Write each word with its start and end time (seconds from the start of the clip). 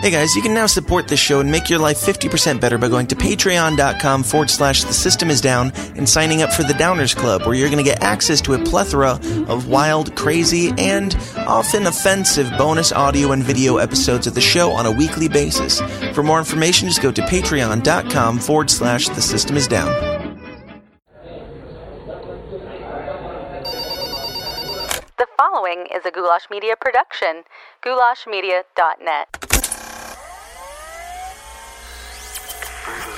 Hey 0.00 0.12
guys, 0.12 0.36
you 0.36 0.42
can 0.42 0.54
now 0.54 0.66
support 0.66 1.08
this 1.08 1.18
show 1.18 1.40
and 1.40 1.50
make 1.50 1.68
your 1.68 1.80
life 1.80 1.98
50% 1.98 2.60
better 2.60 2.78
by 2.78 2.86
going 2.88 3.08
to 3.08 3.16
patreon.com 3.16 4.22
forward 4.22 4.48
slash 4.48 4.84
the 4.84 4.92
system 4.92 5.28
is 5.28 5.40
down 5.40 5.72
and 5.96 6.08
signing 6.08 6.40
up 6.40 6.52
for 6.52 6.62
the 6.62 6.72
Downers 6.72 7.16
Club, 7.16 7.42
where 7.42 7.54
you're 7.56 7.68
going 7.68 7.84
to 7.84 7.90
get 7.90 8.00
access 8.00 8.40
to 8.42 8.54
a 8.54 8.64
plethora 8.64 9.18
of 9.48 9.66
wild, 9.66 10.14
crazy, 10.14 10.72
and 10.78 11.16
often 11.38 11.88
offensive 11.88 12.48
bonus 12.56 12.92
audio 12.92 13.32
and 13.32 13.42
video 13.42 13.78
episodes 13.78 14.28
of 14.28 14.36
the 14.36 14.40
show 14.40 14.70
on 14.70 14.86
a 14.86 14.92
weekly 14.92 15.28
basis. 15.28 15.80
For 16.14 16.22
more 16.22 16.38
information, 16.38 16.86
just 16.86 17.02
go 17.02 17.10
to 17.10 17.22
patreon.com 17.22 18.38
forward 18.38 18.70
slash 18.70 19.08
the 19.08 19.20
system 19.20 19.56
is 19.56 19.66
down. 19.66 19.88
The 25.18 25.26
following 25.36 25.88
is 25.92 26.06
a 26.06 26.12
Goulash 26.12 26.48
Media 26.52 26.76
production. 26.80 27.42
GoulashMedia.net. 27.84 29.57
Brutal. 32.88 33.17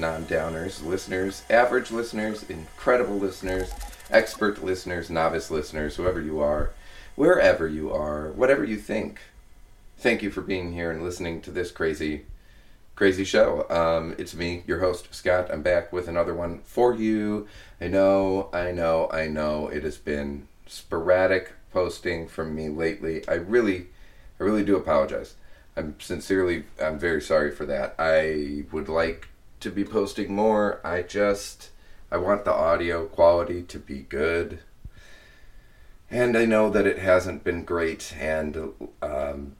Non 0.00 0.24
downers, 0.24 0.82
listeners, 0.84 1.42
average 1.50 1.90
listeners, 1.90 2.48
incredible 2.48 3.18
listeners, 3.18 3.70
expert 4.10 4.64
listeners, 4.64 5.10
novice 5.10 5.50
listeners, 5.50 5.96
whoever 5.96 6.20
you 6.20 6.40
are, 6.40 6.70
wherever 7.16 7.68
you 7.68 7.92
are, 7.92 8.30
whatever 8.30 8.64
you 8.64 8.78
think? 8.78 9.20
Thank 9.98 10.22
you 10.22 10.30
for 10.30 10.40
being 10.40 10.72
here 10.72 10.90
and 10.90 11.02
listening 11.02 11.42
to 11.42 11.50
this 11.50 11.70
crazy, 11.70 12.24
crazy 12.96 13.24
show. 13.24 13.66
Um, 13.68 14.14
it's 14.16 14.34
me, 14.34 14.62
your 14.66 14.80
host, 14.80 15.14
Scott. 15.14 15.50
I'm 15.52 15.62
back 15.62 15.92
with 15.92 16.08
another 16.08 16.34
one 16.34 16.60
for 16.64 16.94
you. 16.94 17.46
I 17.80 17.88
know, 17.88 18.48
I 18.54 18.72
know, 18.72 19.10
I 19.12 19.28
know 19.28 19.68
it 19.68 19.84
has 19.84 19.98
been 19.98 20.48
sporadic 20.66 21.52
posting 21.72 22.26
from 22.26 22.54
me 22.54 22.70
lately. 22.70 23.28
I 23.28 23.34
really, 23.34 23.88
I 24.40 24.44
really 24.44 24.64
do 24.64 24.76
apologize. 24.76 25.34
I'm 25.76 26.00
sincerely, 26.00 26.64
I'm 26.82 26.98
very 26.98 27.20
sorry 27.20 27.50
for 27.50 27.66
that. 27.66 27.94
I 27.98 28.64
would 28.72 28.88
like 28.88 29.28
to 29.60 29.70
be 29.70 29.84
posting 29.84 30.34
more. 30.34 30.80
I 30.84 31.02
just, 31.02 31.70
I 32.10 32.16
want 32.16 32.44
the 32.44 32.52
audio 32.52 33.06
quality 33.06 33.62
to 33.62 33.78
be 33.78 34.00
good. 34.00 34.60
And 36.10 36.36
I 36.36 36.44
know 36.44 36.70
that 36.70 36.86
it 36.86 36.98
hasn't 36.98 37.44
been 37.44 37.64
great. 37.64 38.14
And, 38.18 38.72
um, 39.00 39.54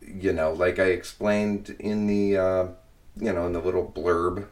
you 0.00 0.32
know, 0.32 0.52
like 0.52 0.78
I 0.78 0.86
explained 0.86 1.76
in 1.78 2.06
the, 2.06 2.36
uh, 2.36 2.66
you 3.16 3.32
know, 3.32 3.46
in 3.46 3.52
the 3.52 3.60
little 3.60 3.92
blurb 3.94 4.48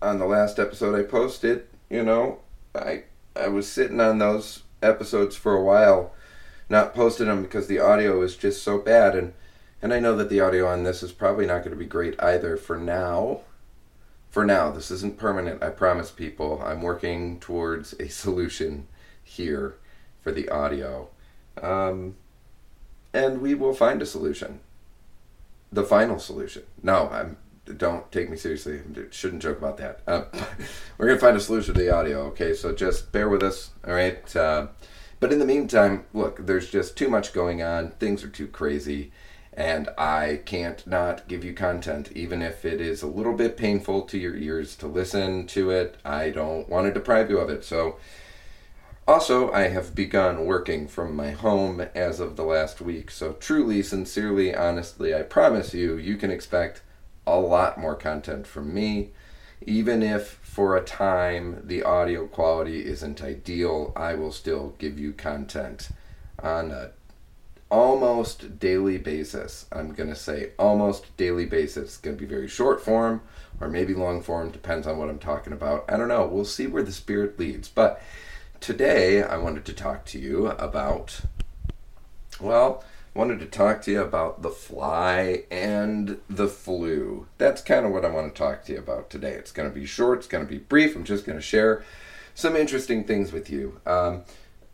on 0.00 0.18
the 0.18 0.26
last 0.26 0.58
episode 0.58 0.98
I 0.98 1.02
posted, 1.02 1.66
you 1.90 2.02
know, 2.02 2.38
I, 2.74 3.04
I 3.36 3.48
was 3.48 3.68
sitting 3.68 4.00
on 4.00 4.18
those 4.18 4.62
episodes 4.82 5.36
for 5.36 5.54
a 5.54 5.62
while, 5.62 6.14
not 6.68 6.94
posting 6.94 7.26
them 7.26 7.42
because 7.42 7.66
the 7.66 7.78
audio 7.78 8.22
is 8.22 8.36
just 8.36 8.62
so 8.62 8.78
bad. 8.78 9.14
And, 9.14 9.34
and 9.82 9.92
I 9.92 10.00
know 10.00 10.16
that 10.16 10.30
the 10.30 10.40
audio 10.40 10.66
on 10.66 10.84
this 10.84 11.02
is 11.02 11.12
probably 11.12 11.46
not 11.46 11.58
going 11.58 11.72
to 11.72 11.76
be 11.76 11.84
great 11.86 12.20
either 12.22 12.56
for 12.56 12.78
now. 12.78 13.42
For 14.30 14.44
now, 14.44 14.70
this 14.70 14.90
isn't 14.92 15.18
permanent, 15.18 15.62
I 15.62 15.70
promise 15.70 16.10
people. 16.10 16.62
I'm 16.64 16.82
working 16.82 17.40
towards 17.40 17.94
a 17.94 18.08
solution 18.08 18.86
here 19.22 19.76
for 20.22 20.32
the 20.32 20.48
audio. 20.48 21.08
Um, 21.60 22.16
and 23.12 23.40
we 23.40 23.54
will 23.54 23.74
find 23.74 24.00
a 24.00 24.06
solution. 24.06 24.60
The 25.72 25.84
final 25.84 26.18
solution. 26.18 26.62
No, 26.82 27.08
I'm 27.08 27.36
don't 27.76 28.10
take 28.10 28.28
me 28.28 28.36
seriously. 28.36 28.80
Shouldn't 29.10 29.42
joke 29.42 29.58
about 29.58 29.76
that. 29.76 30.00
Uh, 30.06 30.24
we're 30.98 31.06
gonna 31.06 31.20
find 31.20 31.36
a 31.36 31.40
solution 31.40 31.74
to 31.74 31.80
the 31.80 31.94
audio. 31.94 32.22
Okay, 32.28 32.54
so 32.54 32.74
just 32.74 33.12
bear 33.12 33.28
with 33.28 33.42
us. 33.42 33.70
All 33.86 33.94
right. 33.94 34.34
Uh, 34.34 34.68
but 35.20 35.32
in 35.32 35.38
the 35.38 35.44
meantime, 35.44 36.04
look, 36.12 36.46
there's 36.46 36.70
just 36.70 36.96
too 36.96 37.08
much 37.08 37.32
going 37.32 37.62
on. 37.62 37.90
Things 37.92 38.24
are 38.24 38.28
too 38.28 38.48
crazy 38.48 39.12
and 39.52 39.88
I 39.98 40.40
can't 40.44 40.86
not 40.86 41.26
give 41.26 41.44
you 41.44 41.52
content, 41.52 42.12
even 42.14 42.40
if 42.40 42.64
it 42.64 42.80
is 42.80 43.02
a 43.02 43.08
little 43.08 43.34
bit 43.34 43.56
painful 43.56 44.02
to 44.02 44.18
your 44.18 44.36
ears 44.36 44.76
to 44.76 44.86
listen 44.86 45.46
to 45.48 45.70
it. 45.70 45.96
I 46.04 46.30
don't 46.30 46.68
want 46.68 46.86
to 46.86 46.94
deprive 46.94 47.30
you 47.30 47.38
of 47.38 47.50
it. 47.50 47.64
So, 47.64 47.96
also, 49.08 49.50
I 49.50 49.62
have 49.68 49.94
begun 49.94 50.44
working 50.46 50.86
from 50.86 51.16
my 51.16 51.32
home 51.32 51.80
as 51.96 52.20
of 52.20 52.36
the 52.36 52.44
last 52.44 52.80
week. 52.80 53.10
So, 53.10 53.32
truly, 53.32 53.82
sincerely, 53.82 54.54
honestly, 54.54 55.14
I 55.14 55.22
promise 55.22 55.74
you, 55.74 55.96
you 55.96 56.16
can 56.16 56.30
expect 56.30 56.82
a 57.26 57.38
lot 57.38 57.78
more 57.78 57.96
content 57.96 58.46
from 58.46 58.72
me. 58.72 59.10
Even 59.66 60.02
if 60.02 60.38
for 60.42 60.76
a 60.76 60.84
time 60.84 61.62
the 61.64 61.82
audio 61.82 62.26
quality 62.26 62.86
isn't 62.86 63.22
ideal, 63.22 63.92
I 63.96 64.14
will 64.14 64.32
still 64.32 64.74
give 64.78 64.98
you 64.98 65.12
content 65.12 65.88
on 66.40 66.70
a 66.70 66.92
almost 67.70 68.58
daily 68.58 68.98
basis. 68.98 69.66
I'm 69.72 69.92
going 69.92 70.08
to 70.10 70.16
say 70.16 70.50
almost 70.58 71.16
daily 71.16 71.46
basis. 71.46 71.84
It's 71.84 71.96
going 71.96 72.16
to 72.16 72.20
be 72.20 72.28
very 72.28 72.48
short 72.48 72.82
form 72.82 73.22
or 73.60 73.68
maybe 73.68 73.94
long 73.94 74.22
form, 74.22 74.50
depends 74.50 74.86
on 74.86 74.98
what 74.98 75.10
I'm 75.10 75.18
talking 75.18 75.52
about. 75.52 75.84
I 75.88 75.96
don't 75.96 76.08
know. 76.08 76.26
We'll 76.26 76.44
see 76.44 76.66
where 76.66 76.82
the 76.82 76.92
spirit 76.92 77.38
leads. 77.38 77.68
But 77.68 78.02
today 78.58 79.22
I 79.22 79.36
wanted 79.36 79.64
to 79.66 79.72
talk 79.72 80.04
to 80.06 80.18
you 80.18 80.48
about, 80.48 81.20
well, 82.40 82.82
wanted 83.12 83.38
to 83.40 83.46
talk 83.46 83.82
to 83.82 83.90
you 83.90 84.00
about 84.00 84.42
the 84.42 84.50
fly 84.50 85.44
and 85.50 86.20
the 86.28 86.48
flu. 86.48 87.26
That's 87.38 87.60
kind 87.60 87.84
of 87.84 87.92
what 87.92 88.04
I 88.04 88.10
want 88.10 88.34
to 88.34 88.38
talk 88.38 88.64
to 88.64 88.72
you 88.72 88.78
about 88.78 89.10
today. 89.10 89.32
It's 89.32 89.52
going 89.52 89.68
to 89.68 89.74
be 89.74 89.86
short, 89.86 90.20
it's 90.20 90.26
going 90.26 90.44
to 90.44 90.50
be 90.50 90.58
brief. 90.58 90.96
I'm 90.96 91.04
just 91.04 91.26
going 91.26 91.38
to 91.38 91.42
share 91.42 91.84
some 92.34 92.56
interesting 92.56 93.04
things 93.04 93.32
with 93.32 93.50
you. 93.50 93.80
Um, 93.84 94.22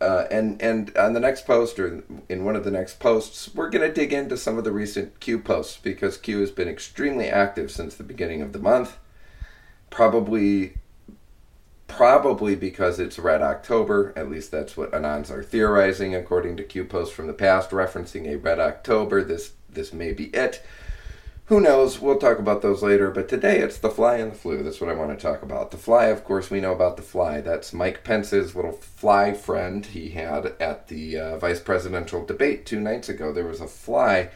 uh, 0.00 0.24
and 0.30 0.60
and 0.60 0.96
on 0.96 1.14
the 1.14 1.20
next 1.20 1.46
post 1.46 1.78
or 1.78 2.02
in 2.28 2.44
one 2.44 2.56
of 2.56 2.64
the 2.64 2.70
next 2.70 3.00
posts, 3.00 3.54
we're 3.54 3.70
going 3.70 3.86
to 3.86 3.94
dig 3.94 4.12
into 4.12 4.36
some 4.36 4.58
of 4.58 4.64
the 4.64 4.72
recent 4.72 5.20
Q 5.20 5.38
posts 5.38 5.78
because 5.82 6.18
Q 6.18 6.40
has 6.40 6.50
been 6.50 6.68
extremely 6.68 7.28
active 7.28 7.70
since 7.70 7.94
the 7.94 8.02
beginning 8.04 8.42
of 8.42 8.52
the 8.52 8.58
month. 8.58 8.98
Probably, 9.88 10.74
probably 11.88 12.56
because 12.56 12.98
it's 12.98 13.18
Red 13.18 13.40
October. 13.40 14.12
At 14.16 14.30
least 14.30 14.50
that's 14.50 14.76
what 14.76 14.92
Anons 14.92 15.30
are 15.30 15.42
theorizing, 15.42 16.14
according 16.14 16.58
to 16.58 16.64
Q 16.64 16.84
posts 16.84 17.14
from 17.14 17.26
the 17.26 17.32
past, 17.32 17.70
referencing 17.70 18.26
a 18.26 18.36
Red 18.36 18.60
October. 18.60 19.24
This 19.24 19.52
this 19.70 19.94
may 19.94 20.12
be 20.12 20.24
it. 20.26 20.62
Who 21.46 21.60
knows? 21.60 22.00
We'll 22.00 22.18
talk 22.18 22.40
about 22.40 22.60
those 22.62 22.82
later. 22.82 23.12
But 23.12 23.28
today 23.28 23.60
it's 23.60 23.78
the 23.78 23.88
fly 23.88 24.16
and 24.16 24.32
the 24.32 24.36
flu. 24.36 24.64
That's 24.64 24.80
what 24.80 24.90
I 24.90 24.94
want 24.94 25.16
to 25.16 25.22
talk 25.22 25.42
about. 25.42 25.70
The 25.70 25.76
fly, 25.76 26.06
of 26.06 26.24
course, 26.24 26.50
we 26.50 26.60
know 26.60 26.72
about 26.72 26.96
the 26.96 27.04
fly. 27.04 27.40
That's 27.40 27.72
Mike 27.72 28.02
Pence's 28.02 28.56
little 28.56 28.72
fly 28.72 29.32
friend 29.32 29.86
he 29.86 30.10
had 30.10 30.54
at 30.58 30.88
the 30.88 31.16
uh, 31.16 31.38
vice 31.38 31.60
presidential 31.60 32.24
debate 32.24 32.66
two 32.66 32.80
nights 32.80 33.08
ago. 33.08 33.32
There 33.32 33.46
was 33.46 33.60
a 33.60 33.68
fly. 33.68 34.30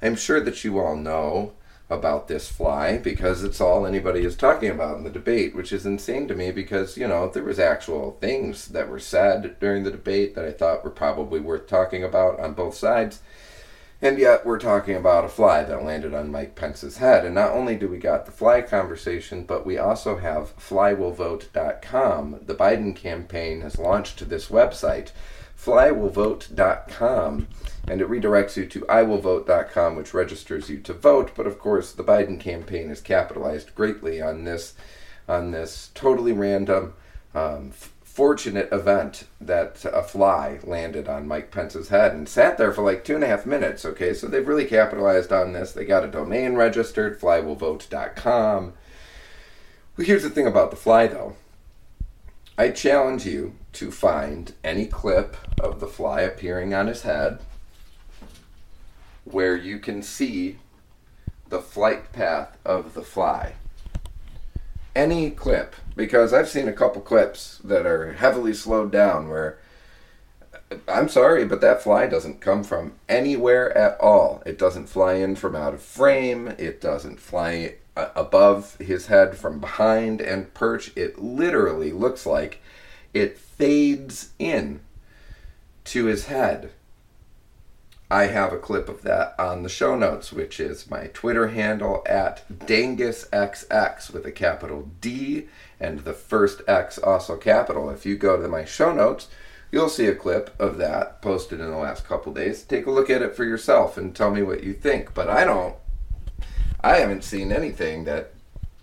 I'm 0.00 0.16
sure 0.16 0.40
that 0.40 0.64
you 0.64 0.78
all 0.78 0.96
know 0.96 1.52
about 1.90 2.28
this 2.28 2.48
fly 2.48 2.96
because 2.96 3.44
it's 3.44 3.60
all 3.60 3.84
anybody 3.84 4.24
is 4.24 4.34
talking 4.34 4.70
about 4.70 4.96
in 4.96 5.04
the 5.04 5.10
debate, 5.10 5.54
which 5.54 5.70
is 5.70 5.84
insane 5.84 6.26
to 6.28 6.34
me 6.34 6.50
because, 6.50 6.96
you 6.96 7.06
know, 7.06 7.28
there 7.28 7.44
was 7.44 7.58
actual 7.58 8.16
things 8.22 8.68
that 8.68 8.88
were 8.88 8.98
said 8.98 9.60
during 9.60 9.84
the 9.84 9.90
debate 9.90 10.34
that 10.34 10.46
I 10.46 10.50
thought 10.50 10.82
were 10.82 10.88
probably 10.88 11.40
worth 11.40 11.66
talking 11.66 12.02
about 12.02 12.40
on 12.40 12.54
both 12.54 12.74
sides. 12.74 13.20
And 14.02 14.18
yet 14.18 14.44
we're 14.44 14.58
talking 14.58 14.96
about 14.96 15.24
a 15.24 15.28
fly 15.28 15.62
that 15.64 15.84
landed 15.84 16.12
on 16.14 16.30
Mike 16.30 16.54
Pence's 16.54 16.98
head. 16.98 17.24
And 17.24 17.34
not 17.34 17.52
only 17.52 17.76
do 17.76 17.88
we 17.88 17.98
got 17.98 18.26
the 18.26 18.32
fly 18.32 18.60
conversation, 18.60 19.44
but 19.44 19.64
we 19.64 19.78
also 19.78 20.18
have 20.18 20.56
flywillvote.com. 20.58 22.40
The 22.42 22.54
Biden 22.54 22.94
campaign 22.94 23.60
has 23.62 23.78
launched 23.78 24.28
this 24.28 24.48
website, 24.48 25.12
flywillvote.com, 25.58 27.48
and 27.88 28.00
it 28.00 28.08
redirects 28.08 28.56
you 28.56 28.66
to 28.66 28.80
iwillvote.com, 28.80 29.96
which 29.96 30.12
registers 30.12 30.68
you 30.68 30.78
to 30.80 30.92
vote. 30.92 31.32
But 31.34 31.46
of 31.46 31.58
course, 31.58 31.92
the 31.92 32.04
Biden 32.04 32.38
campaign 32.38 32.88
has 32.88 33.00
capitalized 33.00 33.74
greatly 33.74 34.20
on 34.20 34.44
this, 34.44 34.74
on 35.28 35.52
this 35.52 35.90
totally 35.94 36.32
random, 36.32 36.94
um, 37.34 37.72
fortunate 38.14 38.68
event 38.70 39.24
that 39.40 39.84
a 39.84 40.00
fly 40.00 40.60
landed 40.62 41.08
on 41.08 41.26
Mike 41.26 41.50
Pence's 41.50 41.88
head 41.88 42.12
and 42.12 42.28
sat 42.28 42.56
there 42.56 42.72
for 42.72 42.84
like 42.84 43.04
two 43.04 43.16
and 43.16 43.24
a 43.24 43.26
half 43.26 43.44
minutes. 43.44 43.84
Okay, 43.84 44.14
so 44.14 44.28
they've 44.28 44.46
really 44.46 44.66
capitalized 44.66 45.32
on 45.32 45.52
this. 45.52 45.72
They 45.72 45.84
got 45.84 46.04
a 46.04 46.08
domain 46.08 46.54
registered, 46.54 47.20
flywillvote.com. 47.20 48.72
Well, 49.96 50.06
here's 50.06 50.22
the 50.22 50.30
thing 50.30 50.46
about 50.46 50.70
the 50.70 50.76
fly, 50.76 51.08
though. 51.08 51.34
I 52.56 52.70
challenge 52.70 53.26
you 53.26 53.56
to 53.72 53.90
find 53.90 54.54
any 54.62 54.86
clip 54.86 55.36
of 55.60 55.80
the 55.80 55.88
fly 55.88 56.20
appearing 56.20 56.72
on 56.72 56.86
his 56.86 57.02
head 57.02 57.40
where 59.24 59.56
you 59.56 59.80
can 59.80 60.04
see 60.04 60.58
the 61.48 61.60
flight 61.60 62.12
path 62.12 62.56
of 62.64 62.94
the 62.94 63.02
fly. 63.02 63.54
Any 64.94 65.32
clip, 65.32 65.74
because 65.96 66.32
I've 66.32 66.48
seen 66.48 66.68
a 66.68 66.72
couple 66.72 67.00
clips 67.02 67.60
that 67.64 67.86
are 67.86 68.12
heavily 68.14 68.54
slowed 68.54 68.90
down 68.90 69.28
where 69.28 69.58
I'm 70.88 71.08
sorry, 71.08 71.44
but 71.44 71.60
that 71.60 71.82
fly 71.82 72.06
doesn't 72.06 72.40
come 72.40 72.64
from 72.64 72.94
anywhere 73.08 73.76
at 73.76 74.00
all. 74.00 74.42
It 74.46 74.58
doesn't 74.58 74.88
fly 74.88 75.14
in 75.14 75.36
from 75.36 75.54
out 75.54 75.74
of 75.74 75.82
frame. 75.82 76.48
It 76.58 76.80
doesn't 76.80 77.20
fly 77.20 77.76
uh, 77.96 78.08
above 78.16 78.76
his 78.76 79.06
head 79.06 79.36
from 79.36 79.60
behind 79.60 80.20
and 80.20 80.52
perch. 80.54 80.90
It 80.96 81.18
literally 81.18 81.92
looks 81.92 82.26
like 82.26 82.60
it 83.12 83.38
fades 83.38 84.30
in 84.38 84.80
to 85.84 86.06
his 86.06 86.26
head. 86.26 86.70
I 88.14 88.28
have 88.28 88.52
a 88.52 88.58
clip 88.58 88.88
of 88.88 89.02
that 89.02 89.34
on 89.40 89.64
the 89.64 89.68
show 89.68 89.96
notes, 89.96 90.32
which 90.32 90.60
is 90.60 90.88
my 90.88 91.08
Twitter 91.08 91.48
handle 91.48 92.04
at 92.06 92.48
DangusXx 92.48 94.12
with 94.12 94.24
a 94.24 94.30
capital 94.30 94.88
D 95.00 95.48
and 95.80 95.98
the 95.98 96.12
first 96.12 96.62
X 96.68 96.96
also 96.96 97.36
capital. 97.36 97.90
If 97.90 98.06
you 98.06 98.16
go 98.16 98.40
to 98.40 98.46
my 98.46 98.64
show 98.64 98.94
notes, 98.94 99.26
you'll 99.72 99.88
see 99.88 100.06
a 100.06 100.14
clip 100.14 100.54
of 100.60 100.78
that 100.78 101.22
posted 101.22 101.58
in 101.58 101.68
the 101.68 101.76
last 101.76 102.06
couple 102.06 102.32
days. 102.32 102.62
Take 102.62 102.86
a 102.86 102.92
look 102.92 103.10
at 103.10 103.20
it 103.20 103.34
for 103.34 103.42
yourself 103.42 103.98
and 103.98 104.14
tell 104.14 104.30
me 104.30 104.44
what 104.44 104.62
you 104.62 104.74
think. 104.74 105.12
But 105.12 105.28
I 105.28 105.42
don't, 105.42 105.74
I 106.82 106.98
haven't 106.98 107.24
seen 107.24 107.50
anything 107.50 108.04
that 108.04 108.32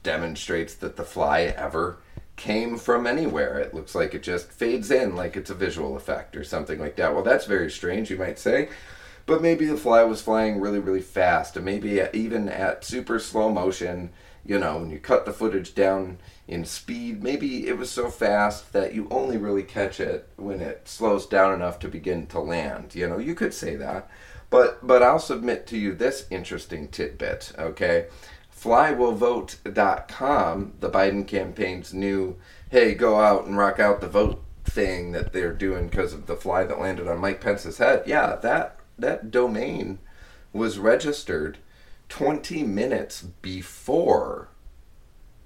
demonstrates 0.04 0.76
that 0.76 0.98
the 0.98 1.06
fly 1.06 1.44
ever 1.44 2.00
came 2.36 2.78
from 2.78 3.08
anywhere. 3.08 3.60
It 3.60 3.74
looks 3.74 3.96
like 3.96 4.14
it 4.14 4.24
just 4.24 4.52
fades 4.52 4.92
in 4.92 5.16
like 5.16 5.38
it's 5.38 5.50
a 5.50 5.56
visual 5.56 5.96
effect 5.96 6.36
or 6.36 6.44
something 6.44 6.80
like 6.80 6.98
that. 6.98 7.14
Well, 7.14 7.24
that's 7.24 7.46
very 7.46 7.72
strange, 7.72 8.10
you 8.10 8.18
might 8.18 8.38
say. 8.38 8.68
But 9.26 9.42
maybe 9.42 9.66
the 9.66 9.78
fly 9.78 10.04
was 10.04 10.22
flying 10.22 10.60
really, 10.60 10.80
really 10.80 11.02
fast, 11.02 11.56
and 11.56 11.66
maybe 11.66 12.02
uh, 12.02 12.10
even 12.14 12.50
at 12.50 12.84
super 12.84 13.20
slow 13.20 13.52
motion, 13.52 14.12
you 14.46 14.58
know, 14.58 14.80
when 14.80 14.90
you 14.90 15.00
cut 15.00 15.26
the 15.26 15.34
footage 15.34 15.76
down 15.76 16.18
in 16.48 16.66
speed, 16.66 17.24
maybe 17.24 17.68
it 17.68 17.78
was 17.78 17.92
so 17.92 18.10
fast 18.10 18.74
that 18.74 18.94
you 18.94 19.08
only 19.12 19.38
really 19.38 19.64
catch 19.64 20.00
it 20.00 20.28
when 20.36 20.60
it 20.60 20.88
slows 20.88 21.28
down 21.28 21.54
enough 21.54 21.80
to 21.80 21.88
begin 21.88 22.26
to 22.28 22.40
land. 22.40 22.96
You 22.96 23.08
know, 23.08 23.20
you 23.20 23.36
could 23.36 23.54
say 23.54 23.76
that. 23.76 24.10
But 24.50 24.86
but 24.86 25.02
I'll 25.02 25.20
submit 25.20 25.66
to 25.68 25.78
you 25.78 25.96
this 25.96 26.26
interesting 26.30 26.90
tidbit, 26.90 27.54
okay? 27.58 28.08
Flywillvote.com, 28.56 30.74
the 30.80 30.90
Biden 30.90 31.26
campaign's 31.26 31.94
new, 31.94 32.36
hey, 32.70 32.94
go 32.94 33.20
out 33.20 33.46
and 33.46 33.58
rock 33.58 33.80
out 33.80 34.02
the 34.02 34.10
vote 34.10 34.44
thing 34.66 35.14
that 35.14 35.34
they're 35.34 35.54
doing 35.54 35.88
because 35.88 36.14
of 36.14 36.28
the 36.28 36.36
fly 36.36 36.64
that 36.66 36.80
landed 36.80 37.08
on 37.08 37.18
Mike 37.20 37.42
Pence's 37.42 37.80
head. 37.80 38.04
Yeah, 38.06 38.36
that 38.36 38.78
that 38.98 39.32
domain 39.32 40.00
was 40.54 40.80
registered 40.80 41.58
20 42.10 42.64
minutes 42.64 43.22
before 43.22 44.50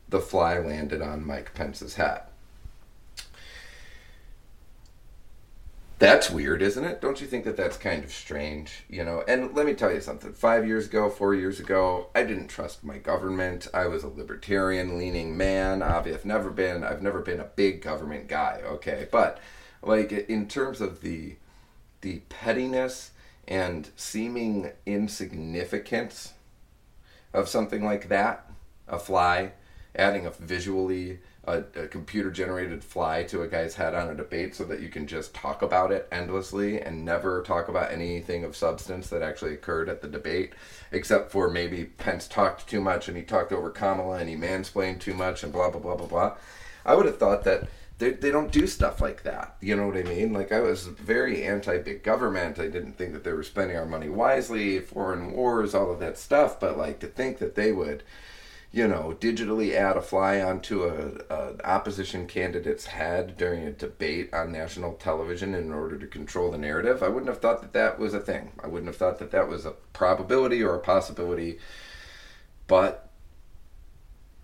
the 0.09 0.19
fly 0.19 0.57
landed 0.57 1.01
on 1.01 1.25
Mike 1.25 1.53
Pence's 1.53 1.95
hat. 1.95 2.31
That's 5.97 6.29
weird, 6.29 6.61
isn't 6.61 6.83
it? 6.83 6.99
Don't 6.99 7.21
you 7.21 7.27
think 7.27 7.45
that 7.45 7.55
that's 7.55 7.77
kind 7.77 8.03
of 8.03 8.11
strange? 8.11 8.83
You 8.89 9.05
know, 9.05 9.23
and 9.27 9.55
let 9.55 9.65
me 9.65 9.73
tell 9.73 9.93
you 9.93 10.01
something. 10.01 10.33
Five 10.33 10.67
years 10.67 10.87
ago, 10.87 11.09
four 11.09 11.33
years 11.33 11.61
ago, 11.61 12.07
I 12.13 12.23
didn't 12.23 12.47
trust 12.47 12.83
my 12.83 12.97
government. 12.97 13.69
I 13.73 13.87
was 13.87 14.03
a 14.03 14.09
libertarian 14.09 14.97
leaning 14.97 15.37
man. 15.37 15.81
I've 15.81 16.25
never 16.25 16.49
been, 16.49 16.83
I've 16.83 17.01
never 17.01 17.21
been 17.21 17.39
a 17.39 17.45
big 17.45 17.81
government 17.81 18.27
guy, 18.27 18.61
okay? 18.65 19.07
But, 19.09 19.39
like, 19.81 20.11
in 20.11 20.49
terms 20.49 20.81
of 20.81 20.99
the, 20.99 21.37
the 22.01 22.19
pettiness 22.27 23.11
and 23.47 23.89
seeming 23.95 24.71
insignificance 24.85 26.33
of 27.33 27.47
something 27.47 27.83
like 27.83 28.09
that, 28.09 28.49
a 28.87 28.97
fly, 28.97 29.51
adding 29.95 30.25
a 30.25 30.31
visually 30.31 31.19
a, 31.47 31.63
a 31.75 31.87
computer 31.87 32.31
generated 32.31 32.83
fly 32.83 33.23
to 33.23 33.41
a 33.41 33.47
guy's 33.47 33.75
head 33.75 33.93
on 33.93 34.09
a 34.09 34.15
debate 34.15 34.55
so 34.55 34.63
that 34.63 34.79
you 34.79 34.89
can 34.89 35.05
just 35.05 35.33
talk 35.33 35.61
about 35.61 35.91
it 35.91 36.07
endlessly 36.11 36.81
and 36.81 37.05
never 37.05 37.43
talk 37.43 37.67
about 37.67 37.91
anything 37.91 38.43
of 38.43 38.55
substance 38.55 39.09
that 39.09 39.21
actually 39.21 39.53
occurred 39.53 39.89
at 39.89 40.01
the 40.01 40.07
debate, 40.07 40.53
except 40.91 41.31
for 41.31 41.49
maybe 41.49 41.85
Pence 41.85 42.27
talked 42.27 42.67
too 42.67 42.81
much 42.81 43.07
and 43.07 43.15
he 43.15 43.23
talked 43.23 43.51
over 43.51 43.69
Kamala 43.69 44.17
and 44.17 44.29
he 44.29 44.35
mansplained 44.35 44.99
too 44.99 45.13
much 45.13 45.43
and 45.43 45.53
blah 45.53 45.69
blah 45.69 45.79
blah 45.79 45.95
blah 45.95 46.07
blah. 46.07 46.35
I 46.85 46.95
would 46.95 47.05
have 47.05 47.17
thought 47.17 47.43
that 47.43 47.67
they, 47.97 48.11
they 48.11 48.31
don't 48.31 48.51
do 48.51 48.67
stuff 48.67 48.99
like 48.99 49.23
that. 49.23 49.55
You 49.61 49.75
know 49.75 49.87
what 49.87 49.97
I 49.97 50.03
mean? 50.03 50.33
Like, 50.33 50.51
I 50.51 50.59
was 50.59 50.87
very 50.87 51.43
anti 51.43 51.77
big 51.77 52.03
government. 52.03 52.59
I 52.59 52.67
didn't 52.67 52.97
think 52.97 53.13
that 53.13 53.23
they 53.23 53.31
were 53.31 53.43
spending 53.43 53.77
our 53.77 53.85
money 53.85 54.09
wisely, 54.09 54.79
foreign 54.79 55.31
wars, 55.31 55.73
all 55.73 55.91
of 55.91 55.99
that 55.99 56.17
stuff. 56.17 56.59
But, 56.59 56.77
like, 56.77 56.99
to 56.99 57.07
think 57.07 57.37
that 57.37 57.55
they 57.55 57.71
would, 57.71 58.03
you 58.73 58.85
know, 58.85 59.15
digitally 59.17 59.73
add 59.75 59.95
a 59.95 60.01
fly 60.01 60.41
onto 60.41 60.83
a, 60.83 61.33
a 61.33 61.65
opposition 61.65 62.27
candidate's 62.27 62.87
head 62.87 63.37
during 63.37 63.63
a 63.63 63.71
debate 63.71 64.33
on 64.33 64.51
national 64.51 64.93
television 64.95 65.55
in 65.55 65.71
order 65.71 65.97
to 65.97 66.07
control 66.07 66.51
the 66.51 66.57
narrative, 66.57 67.01
I 67.01 67.07
wouldn't 67.07 67.29
have 67.29 67.39
thought 67.39 67.61
that 67.61 67.71
that 67.73 67.97
was 67.97 68.13
a 68.13 68.19
thing. 68.19 68.51
I 68.61 68.67
wouldn't 68.67 68.87
have 68.87 68.97
thought 68.97 69.19
that 69.19 69.31
that 69.31 69.47
was 69.47 69.65
a 69.65 69.71
probability 69.93 70.61
or 70.61 70.75
a 70.75 70.79
possibility. 70.79 71.59
But 72.67 73.09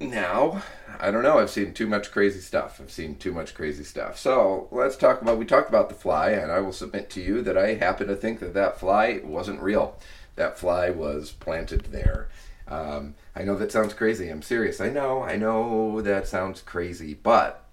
now 0.02 0.62
i 1.00 1.10
don't 1.10 1.24
know. 1.24 1.40
I've 1.40 1.50
seen 1.50 1.74
too 1.74 1.88
much 1.88 2.12
crazy 2.12 2.40
stuff. 2.40 2.80
I've 2.82 2.92
seen 2.92 3.16
too 3.16 3.32
much 3.32 3.56
crazy 3.56 3.84
stuff. 3.84 4.18
So 4.18 4.68
let's 4.72 4.96
talk 4.96 5.22
about 5.22 5.38
we 5.38 5.46
talked 5.46 5.70
about 5.70 5.90
the 5.90 5.96
fly 5.96 6.32
and 6.32 6.52
i 6.52 6.60
will 6.60 6.74
submit 6.74 7.10
to 7.12 7.22
you 7.22 7.42
that 7.42 7.58
i 7.58 7.76
happen 7.76 8.08
to 8.08 8.16
think 8.16 8.40
that 8.40 8.54
that 8.54 8.80
fly 8.80 9.22
wasn't 9.24 9.62
real. 9.62 9.98
That 10.36 10.60
fly 10.60 10.90
was 10.90 11.32
planted 11.32 11.86
there. 11.86 12.30
Um, 12.68 13.16
i 13.36 13.44
know 13.44 13.56
that 13.58 13.72
sounds 13.72 13.94
crazy. 13.94 14.30
I'm 14.30 14.42
serious. 14.42 14.80
I 14.82 14.90
know. 14.90 15.24
I 15.24 15.38
know 15.38 16.02
that 16.02 16.28
sounds 16.28 16.62
crazy 16.62 17.14
but 17.14 17.64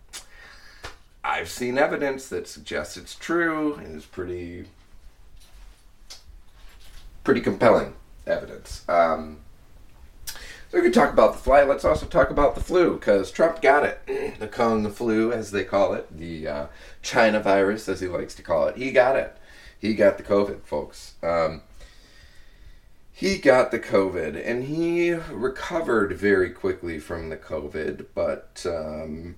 i've 1.25 1.49
seen 1.49 1.77
evidence 1.77 2.29
that 2.29 2.47
suggests 2.47 2.97
it's 2.97 3.15
true 3.17 3.75
and 3.75 3.97
is 3.97 4.07
pretty 4.07 4.65
pretty 7.25 7.41
compelling 7.41 7.93
evidence. 8.27 8.89
Um, 8.89 9.41
so 10.71 10.79
we 10.79 10.83
could 10.83 10.95
talk 10.95 11.13
about 11.13 11.33
the 11.33 11.39
fly. 11.39 11.63
Let's 11.63 11.85
also 11.85 12.07
talk 12.07 12.31
about 12.31 12.55
the 12.55 12.61
flu 12.61 12.95
because 12.95 13.31
Trump 13.31 13.63
got 13.63 13.85
it. 13.85 14.39
The 14.39 14.49
Kung 14.49 14.91
flu, 14.91 15.33
as 15.33 15.51
they 15.51 15.65
call 15.65 15.95
it, 15.95 16.17
the 16.17 16.47
uh, 16.47 16.67
China 17.03 17.41
virus, 17.41 17.89
as 17.89 18.01
he 18.01 18.07
likes 18.07 18.35
to 18.37 18.43
call 18.43 18.69
it. 18.69 18.77
He 18.77 18.93
got 18.93 19.17
it. 19.17 19.37
He 19.79 19.95
got 19.95 20.19
the 20.19 20.25
COVID, 20.25 20.63
folks. 20.65 21.15
Um, 21.23 21.63
he 23.19 23.39
got 23.39 23.73
the 23.73 23.81
COVID 23.81 24.41
and 24.47 24.63
he 24.63 25.11
recovered 25.13 26.13
very 26.13 26.51
quickly 26.51 27.01
from 27.01 27.31
the 27.31 27.37
COVID, 27.37 28.07
but 28.15 28.65
um, 28.65 29.35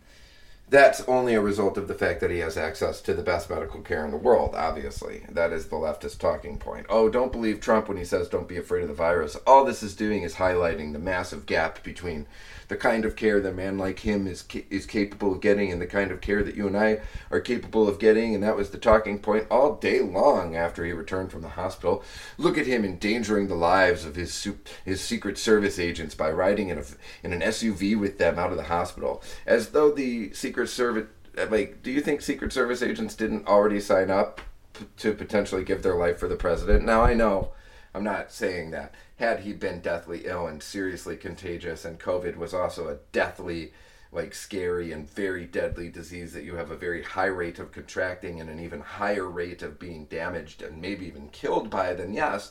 that's 0.70 1.00
only 1.08 1.34
a 1.34 1.40
result 1.40 1.76
of 1.76 1.88
the 1.88 1.94
fact 1.94 2.20
that 2.20 2.30
he 2.30 2.38
has 2.38 2.56
access 2.56 3.00
to 3.02 3.12
the 3.12 3.24
best 3.24 3.50
medical 3.50 3.80
care 3.80 4.04
in 4.04 4.12
the 4.12 4.16
world, 4.16 4.54
obviously. 4.54 5.24
That 5.28 5.52
is 5.52 5.66
the 5.66 5.74
leftist 5.74 6.18
talking 6.18 6.58
point. 6.58 6.86
Oh, 6.88 7.10
don't 7.10 7.32
believe 7.32 7.60
Trump 7.60 7.88
when 7.88 7.98
he 7.98 8.04
says 8.04 8.28
don't 8.28 8.46
be 8.46 8.56
afraid 8.56 8.82
of 8.82 8.88
the 8.88 8.94
virus. 8.94 9.34
All 9.48 9.64
this 9.64 9.82
is 9.82 9.96
doing 9.96 10.22
is 10.22 10.36
highlighting 10.36 10.92
the 10.92 11.00
massive 11.00 11.44
gap 11.44 11.82
between 11.82 12.26
the 12.70 12.76
kind 12.76 13.04
of 13.04 13.16
care 13.16 13.40
that 13.40 13.48
a 13.50 13.52
man 13.52 13.76
like 13.76 13.98
him 13.98 14.28
is 14.28 14.44
is 14.70 14.86
capable 14.86 15.32
of 15.32 15.40
getting 15.40 15.72
and 15.72 15.82
the 15.82 15.86
kind 15.86 16.12
of 16.12 16.20
care 16.20 16.44
that 16.44 16.54
you 16.54 16.68
and 16.68 16.76
I 16.76 17.00
are 17.28 17.40
capable 17.40 17.88
of 17.88 17.98
getting. 17.98 18.32
And 18.32 18.44
that 18.44 18.56
was 18.56 18.70
the 18.70 18.78
talking 18.78 19.18
point 19.18 19.48
all 19.50 19.74
day 19.74 20.00
long 20.00 20.54
after 20.54 20.84
he 20.84 20.92
returned 20.92 21.32
from 21.32 21.42
the 21.42 21.48
hospital. 21.48 22.04
Look 22.38 22.56
at 22.56 22.68
him 22.68 22.84
endangering 22.84 23.48
the 23.48 23.56
lives 23.56 24.04
of 24.04 24.14
his 24.14 24.48
his 24.84 25.00
secret 25.00 25.36
service 25.36 25.80
agents 25.80 26.14
by 26.14 26.30
riding 26.30 26.68
in 26.68 26.78
a 26.78 26.84
in 27.24 27.32
an 27.32 27.40
SUV 27.40 27.98
with 27.98 28.18
them 28.18 28.38
out 28.38 28.52
of 28.52 28.56
the 28.56 28.64
hospital. 28.64 29.20
As 29.46 29.70
though 29.70 29.90
the 29.90 30.32
secret 30.32 30.68
service 30.68 31.08
uh, 31.36 31.46
like 31.50 31.82
do 31.82 31.90
you 31.90 32.00
think 32.00 32.22
secret 32.22 32.52
service 32.52 32.82
agents 32.82 33.16
didn't 33.16 33.48
already 33.48 33.80
sign 33.80 34.10
up 34.10 34.40
p- 34.74 34.86
to 34.98 35.12
potentially 35.12 35.64
give 35.64 35.82
their 35.82 35.96
life 35.96 36.18
for 36.18 36.28
the 36.28 36.36
president? 36.36 36.84
Now 36.84 37.02
I 37.02 37.14
know. 37.14 37.50
I'm 37.92 38.04
not 38.04 38.30
saying 38.30 38.70
that 38.70 38.94
had 39.20 39.40
he 39.40 39.52
been 39.52 39.80
deathly 39.80 40.22
ill 40.24 40.46
and 40.46 40.62
seriously 40.62 41.14
contagious, 41.14 41.84
and 41.84 42.00
COVID 42.00 42.36
was 42.36 42.54
also 42.54 42.88
a 42.88 42.96
deathly, 43.12 43.72
like 44.10 44.34
scary 44.34 44.92
and 44.92 45.08
very 45.10 45.44
deadly 45.44 45.90
disease 45.90 46.32
that 46.32 46.42
you 46.42 46.56
have 46.56 46.70
a 46.70 46.76
very 46.76 47.02
high 47.02 47.26
rate 47.26 47.58
of 47.58 47.70
contracting 47.70 48.40
and 48.40 48.48
an 48.48 48.58
even 48.58 48.80
higher 48.80 49.28
rate 49.28 49.60
of 49.60 49.78
being 49.78 50.06
damaged 50.06 50.62
and 50.62 50.80
maybe 50.80 51.06
even 51.06 51.28
killed 51.28 51.68
by, 51.68 51.92
then 51.92 52.14
yes, 52.14 52.50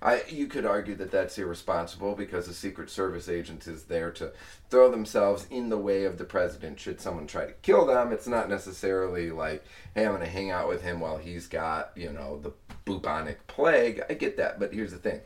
I 0.00 0.22
you 0.28 0.46
could 0.46 0.64
argue 0.64 0.94
that 0.94 1.10
that's 1.10 1.36
irresponsible 1.36 2.14
because 2.14 2.46
the 2.46 2.54
Secret 2.54 2.88
Service 2.88 3.28
agent 3.28 3.66
is 3.66 3.84
there 3.84 4.10
to 4.12 4.32
throw 4.70 4.90
themselves 4.90 5.46
in 5.50 5.68
the 5.68 5.76
way 5.76 6.04
of 6.04 6.16
the 6.16 6.24
president 6.24 6.80
should 6.80 7.02
someone 7.02 7.26
try 7.26 7.44
to 7.44 7.52
kill 7.60 7.84
them. 7.84 8.12
It's 8.12 8.28
not 8.28 8.48
necessarily 8.48 9.30
like, 9.30 9.62
hey, 9.94 10.06
I'm 10.06 10.12
going 10.12 10.22
to 10.22 10.26
hang 10.26 10.50
out 10.50 10.68
with 10.68 10.82
him 10.82 11.00
while 11.00 11.18
he's 11.18 11.48
got, 11.48 11.90
you 11.96 12.12
know, 12.12 12.38
the 12.38 12.52
bubonic 12.86 13.46
plague. 13.46 14.02
I 14.08 14.14
get 14.14 14.38
that, 14.38 14.58
but 14.58 14.72
here's 14.72 14.92
the 14.92 14.98
thing 14.98 15.20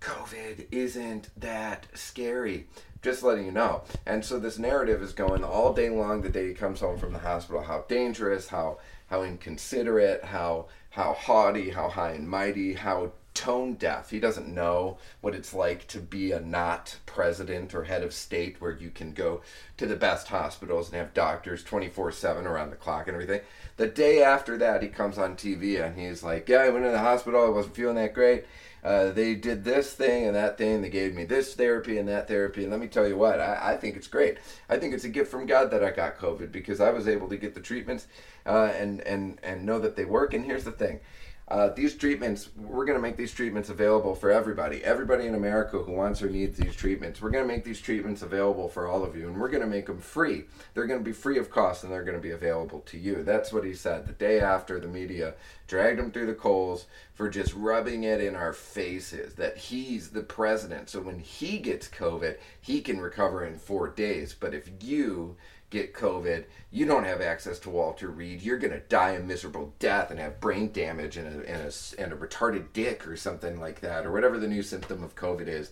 COVID 0.00 0.66
isn't 0.70 1.28
that 1.40 1.86
scary. 1.94 2.66
Just 3.02 3.22
letting 3.22 3.46
you 3.46 3.52
know. 3.52 3.82
And 4.06 4.24
so 4.24 4.38
this 4.38 4.58
narrative 4.58 5.02
is 5.02 5.12
going 5.12 5.44
all 5.44 5.72
day 5.72 5.88
long 5.88 6.20
the 6.20 6.28
day 6.28 6.48
he 6.48 6.54
comes 6.54 6.80
home 6.80 6.98
from 6.98 7.12
the 7.12 7.18
hospital, 7.18 7.62
how 7.62 7.84
dangerous, 7.88 8.48
how 8.48 8.78
how 9.08 9.22
inconsiderate, 9.22 10.24
how 10.24 10.66
how 10.90 11.12
haughty, 11.14 11.70
how 11.70 11.88
high 11.88 12.12
and 12.12 12.28
mighty, 12.28 12.74
how 12.74 13.12
tone 13.32 13.74
deaf. 13.74 14.10
He 14.10 14.20
doesn't 14.20 14.52
know 14.52 14.98
what 15.20 15.34
it's 15.34 15.54
like 15.54 15.86
to 15.88 15.98
be 15.98 16.32
a 16.32 16.40
not 16.40 16.98
president 17.06 17.74
or 17.74 17.84
head 17.84 18.02
of 18.02 18.12
state 18.12 18.60
where 18.60 18.76
you 18.76 18.90
can 18.90 19.12
go 19.12 19.40
to 19.76 19.86
the 19.86 19.96
best 19.96 20.28
hospitals 20.28 20.88
and 20.88 20.96
have 20.96 21.14
doctors 21.14 21.62
24 21.62 22.12
7 22.12 22.46
around 22.46 22.70
the 22.70 22.76
clock 22.76 23.06
and 23.06 23.14
everything. 23.14 23.40
The 23.76 23.86
day 23.86 24.22
after 24.22 24.58
that, 24.58 24.82
he 24.82 24.88
comes 24.88 25.16
on 25.16 25.36
TV 25.36 25.82
and 25.82 25.98
he's 25.98 26.22
like, 26.22 26.48
Yeah, 26.48 26.58
I 26.58 26.68
went 26.70 26.84
to 26.84 26.90
the 26.90 26.98
hospital. 26.98 27.44
I 27.44 27.48
wasn't 27.48 27.76
feeling 27.76 27.96
that 27.96 28.14
great. 28.14 28.44
Uh, 28.82 29.10
they 29.10 29.34
did 29.34 29.64
this 29.64 29.92
thing 29.92 30.26
and 30.26 30.34
that 30.34 30.56
thing. 30.56 30.80
They 30.80 30.88
gave 30.88 31.14
me 31.14 31.24
this 31.24 31.54
therapy 31.54 31.98
and 31.98 32.08
that 32.08 32.28
therapy. 32.28 32.62
And 32.62 32.70
let 32.70 32.80
me 32.80 32.88
tell 32.88 33.06
you 33.06 33.16
what, 33.16 33.40
I, 33.40 33.72
I 33.72 33.76
think 33.76 33.96
it's 33.96 34.08
great. 34.08 34.38
I 34.68 34.78
think 34.78 34.94
it's 34.94 35.04
a 35.04 35.08
gift 35.08 35.30
from 35.30 35.46
God 35.46 35.70
that 35.70 35.84
I 35.84 35.90
got 35.90 36.18
COVID 36.18 36.50
because 36.50 36.80
I 36.80 36.90
was 36.90 37.06
able 37.06 37.28
to 37.28 37.36
get 37.36 37.54
the 37.54 37.60
treatments 37.60 38.06
uh, 38.46 38.72
and, 38.74 39.00
and, 39.02 39.38
and 39.42 39.66
know 39.66 39.78
that 39.78 39.96
they 39.96 40.04
work. 40.04 40.34
And 40.34 40.44
here's 40.44 40.64
the 40.64 40.72
thing 40.72 41.00
uh, 41.50 41.68
these 41.70 41.96
treatments, 41.96 42.50
we're 42.56 42.84
going 42.84 42.96
to 42.96 43.02
make 43.02 43.16
these 43.16 43.32
treatments 43.32 43.70
available 43.70 44.14
for 44.14 44.30
everybody. 44.30 44.84
Everybody 44.84 45.26
in 45.26 45.34
America 45.34 45.78
who 45.78 45.90
wants 45.90 46.22
or 46.22 46.30
needs 46.30 46.56
these 46.56 46.76
treatments. 46.76 47.20
We're 47.20 47.30
going 47.30 47.42
to 47.42 47.52
make 47.52 47.64
these 47.64 47.80
treatments 47.80 48.22
available 48.22 48.68
for 48.68 48.86
all 48.86 49.02
of 49.02 49.16
you, 49.16 49.26
and 49.26 49.40
we're 49.40 49.48
going 49.48 49.62
to 49.62 49.66
make 49.66 49.86
them 49.86 49.98
free. 49.98 50.44
They're 50.74 50.86
going 50.86 51.00
to 51.00 51.04
be 51.04 51.12
free 51.12 51.38
of 51.38 51.50
cost, 51.50 51.82
and 51.82 51.92
they're 51.92 52.04
going 52.04 52.16
to 52.16 52.22
be 52.22 52.30
available 52.30 52.80
to 52.86 52.98
you. 52.98 53.24
That's 53.24 53.52
what 53.52 53.64
he 53.64 53.74
said 53.74 54.06
the 54.06 54.12
day 54.12 54.38
after 54.38 54.78
the 54.78 54.86
media 54.86 55.34
dragged 55.66 55.98
him 55.98 56.12
through 56.12 56.26
the 56.26 56.34
coals 56.34 56.86
for 57.14 57.28
just 57.28 57.52
rubbing 57.54 58.04
it 58.04 58.20
in 58.20 58.36
our 58.36 58.52
faces 58.52 59.34
that 59.34 59.56
he's 59.56 60.10
the 60.10 60.22
president. 60.22 60.88
So 60.88 61.00
when 61.00 61.18
he 61.18 61.58
gets 61.58 61.88
COVID, 61.88 62.36
he 62.60 62.80
can 62.80 63.00
recover 63.00 63.44
in 63.44 63.58
four 63.58 63.88
days. 63.88 64.36
But 64.38 64.54
if 64.54 64.70
you 64.80 65.36
get 65.70 65.94
COVID, 65.94 66.44
you 66.70 66.84
don't 66.84 67.04
have 67.04 67.20
access 67.20 67.58
to 67.60 67.70
Walter 67.70 68.08
Reed. 68.08 68.42
You're 68.42 68.58
going 68.58 68.72
to 68.72 68.80
die 68.80 69.12
a 69.12 69.20
miserable 69.20 69.72
death 69.78 70.10
and 70.10 70.20
have 70.20 70.40
brain 70.40 70.72
damage 70.72 71.16
and 71.16 71.26
a, 71.26 71.48
and, 71.48 71.62
a, 71.62 72.02
and 72.02 72.12
a 72.12 72.16
retarded 72.16 72.72
dick 72.72 73.06
or 73.06 73.16
something 73.16 73.58
like 73.58 73.80
that, 73.80 74.04
or 74.04 74.12
whatever 74.12 74.38
the 74.38 74.48
new 74.48 74.62
symptom 74.62 75.02
of 75.02 75.14
COVID 75.14 75.48
is, 75.48 75.70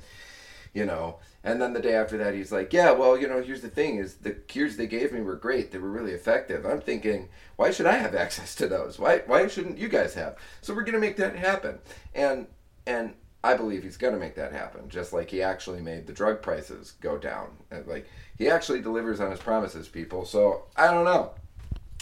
you 0.73 0.87
know. 0.87 1.19
And 1.45 1.61
then 1.61 1.73
the 1.73 1.81
day 1.81 1.95
after 1.95 2.17
that, 2.19 2.35
he's 2.35 2.52
like, 2.52 2.73
yeah, 2.73 2.93
well, 2.93 3.17
you 3.17 3.28
know, 3.28 3.43
here's 3.43 3.62
the 3.62 3.69
thing 3.69 3.97
is 3.97 4.14
the 4.14 4.33
cures 4.33 4.76
they 4.76 4.87
gave 4.87 5.12
me 5.12 5.21
were 5.21 5.37
great. 5.37 5.71
They 5.71 5.78
were 5.78 5.90
really 5.90 6.12
effective. 6.12 6.64
I'm 6.64 6.81
thinking, 6.81 7.28
why 7.57 7.71
should 7.71 7.87
I 7.87 7.97
have 7.97 8.14
access 8.17 8.55
to 8.57 8.69
those? 8.69 8.99
Why, 8.99 9.23
why 9.26 9.47
shouldn't 9.49 9.78
you 9.78 9.88
guys 9.88 10.14
have? 10.14 10.37
So 10.62 10.75
we're 10.75 10.85
to 10.95 11.00
make 11.00 11.17
that 11.17 11.37
happen. 11.37 11.78
And, 12.14 12.47
and 12.87 13.14
I 13.45 13.57
believe 13.57 13.85
he's 13.85 13.97
to 14.14 14.19
make 14.19 14.35
that 14.35 14.52
happen, 14.52 14.88
just 14.88 15.12
like 15.12 15.31
he 15.31 15.43
actually 15.43 15.81
made 15.81 16.07
the 16.07 16.12
drug 16.12 16.43
prices 16.43 16.95
go 17.00 17.17
down. 17.17 17.50
Like 17.87 18.07
he 18.38 18.49
actually 18.49 18.80
delivers 18.80 19.21
on 19.21 19.30
his 19.30 19.40
promises, 19.40 19.88
people. 19.88 20.25
So 20.25 20.64
I 20.76 20.92
don't 20.92 21.04
know. 21.04 21.33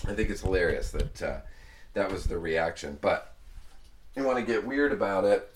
I 0.06 0.12
think 0.12 0.28
it's 0.28 0.42
hilarious 0.42 0.90
that 0.90 1.22
uh, 1.22 1.38
that 1.94 2.12
was 2.12 2.24
the 2.24 2.38
reaction. 2.38 2.98
But 3.00 3.34
you 4.14 4.22
want 4.22 4.38
to 4.38 4.44
get 4.44 4.66
weird 4.66 4.92
about 4.92 5.24
it. 5.24 5.50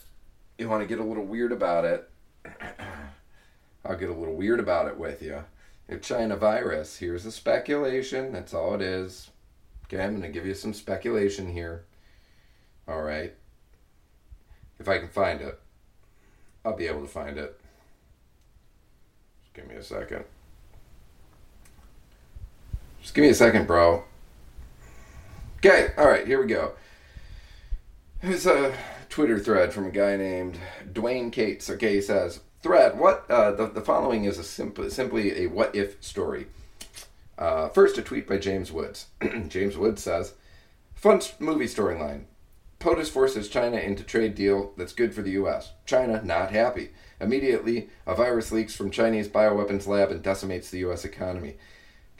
You 0.57 0.67
want 0.67 0.81
to 0.81 0.87
get 0.87 0.99
a 0.99 1.03
little 1.03 1.25
weird 1.25 1.51
about 1.51 1.85
it. 1.85 2.09
I'll 3.85 3.97
get 3.97 4.09
a 4.09 4.13
little 4.13 4.35
weird 4.35 4.59
about 4.59 4.87
it 4.87 4.97
with 4.97 5.21
you. 5.21 5.43
If 5.87 6.01
China 6.01 6.35
virus, 6.35 6.97
here's 6.97 7.25
a 7.25 7.31
speculation. 7.31 8.31
That's 8.31 8.53
all 8.53 8.73
it 8.73 8.81
is. 8.81 9.29
Okay, 9.85 10.03
I'm 10.03 10.11
going 10.11 10.21
to 10.21 10.29
give 10.29 10.45
you 10.45 10.53
some 10.53 10.73
speculation 10.73 11.51
here. 11.51 11.85
All 12.87 13.01
right. 13.01 13.33
If 14.79 14.87
I 14.87 14.97
can 14.97 15.09
find 15.09 15.41
it, 15.41 15.59
I'll 16.63 16.75
be 16.75 16.87
able 16.87 17.01
to 17.01 17.07
find 17.07 17.37
it. 17.37 17.59
Just 19.43 19.53
give 19.53 19.67
me 19.67 19.75
a 19.75 19.83
second. 19.83 20.25
Just 23.01 23.13
give 23.13 23.23
me 23.23 23.29
a 23.29 23.35
second, 23.35 23.67
bro. 23.67 24.03
Okay, 25.57 25.89
all 25.97 26.07
right, 26.07 26.25
here 26.25 26.39
we 26.41 26.47
go. 26.47 26.73
Here's 28.19 28.45
a 28.45 28.75
Twitter 29.09 29.39
thread 29.39 29.73
from 29.73 29.87
a 29.87 29.91
guy 29.91 30.15
named 30.15 30.59
Dwayne 30.91 31.31
Cates. 31.31 31.69
Okay, 31.69 31.95
he 31.95 32.01
says, 32.01 32.41
"Thread, 32.61 32.99
what? 32.99 33.29
Uh, 33.29 33.51
the, 33.51 33.67
the 33.67 33.81
following 33.81 34.25
is 34.25 34.37
a 34.37 34.43
simply 34.43 35.43
a 35.43 35.47
what 35.47 35.75
if 35.75 36.01
story." 36.03 36.47
Uh, 37.37 37.69
first, 37.69 37.97
a 37.97 38.03
tweet 38.03 38.27
by 38.27 38.37
James 38.37 38.71
Woods. 38.71 39.07
James 39.47 39.77
Woods 39.77 40.03
says, 40.03 40.33
"Fun 40.93 41.21
movie 41.39 41.65
storyline. 41.65 42.25
POTUS 42.79 43.09
forces 43.09 43.49
China 43.49 43.77
into 43.77 44.03
trade 44.03 44.33
deal 44.33 44.73
that's 44.75 44.93
good 44.93 45.13
for 45.13 45.21
the 45.21 45.31
U.S. 45.31 45.73
China 45.85 46.21
not 46.23 46.51
happy. 46.51 46.89
Immediately, 47.19 47.89
a 48.07 48.15
virus 48.15 48.51
leaks 48.51 48.75
from 48.75 48.89
Chinese 48.89 49.27
bioweapons 49.27 49.85
lab 49.85 50.09
and 50.09 50.23
decimates 50.23 50.69
the 50.69 50.79
U.S. 50.79 51.05
economy. 51.05 51.57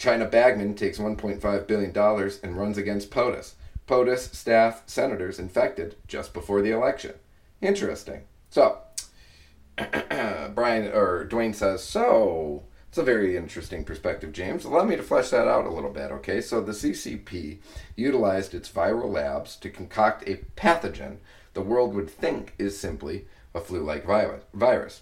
China 0.02 0.26
Bagman 0.26 0.74
takes 0.74 0.98
$1.5 0.98 1.68
billion 1.68 1.96
and 2.42 2.58
runs 2.58 2.80
against 2.80 3.12
POTUS. 3.12 3.54
POTUS 3.86 4.34
staff 4.34 4.82
senators 4.88 5.38
infected 5.38 5.96
just 6.08 6.34
before 6.34 6.64
the 6.64 6.72
election. 6.72 7.14
Interesting. 7.62 8.24
So, 8.50 8.80
Brian 9.78 10.92
or 10.92 11.28
Dwayne 11.30 11.54
says, 11.54 11.84
so 11.84 12.64
it's 12.90 12.98
a 12.98 13.04
very 13.04 13.38
interesting 13.38 13.84
perspective, 13.84 14.34
James. 14.34 14.66
Allow 14.66 14.86
me 14.86 14.96
to 14.96 15.04
flesh 15.04 15.30
that 15.30 15.48
out 15.48 15.68
a 15.68 15.72
little 15.72 15.92
bit, 15.92 16.10
okay? 16.14 16.42
So 16.42 16.62
the 16.62 16.72
CCP 16.72 17.60
utilized 17.96 18.56
its 18.56 18.72
viral 18.72 19.14
labs 19.14 19.56
to 19.58 19.70
concoct 19.70 20.28
a 20.28 20.38
pathogen 20.56 21.18
the 21.54 21.62
world 21.62 21.94
would 21.94 22.10
think 22.10 22.56
is 22.58 22.76
simply 22.76 23.28
a 23.54 23.60
flu-like 23.60 24.06
virus. 24.06 25.02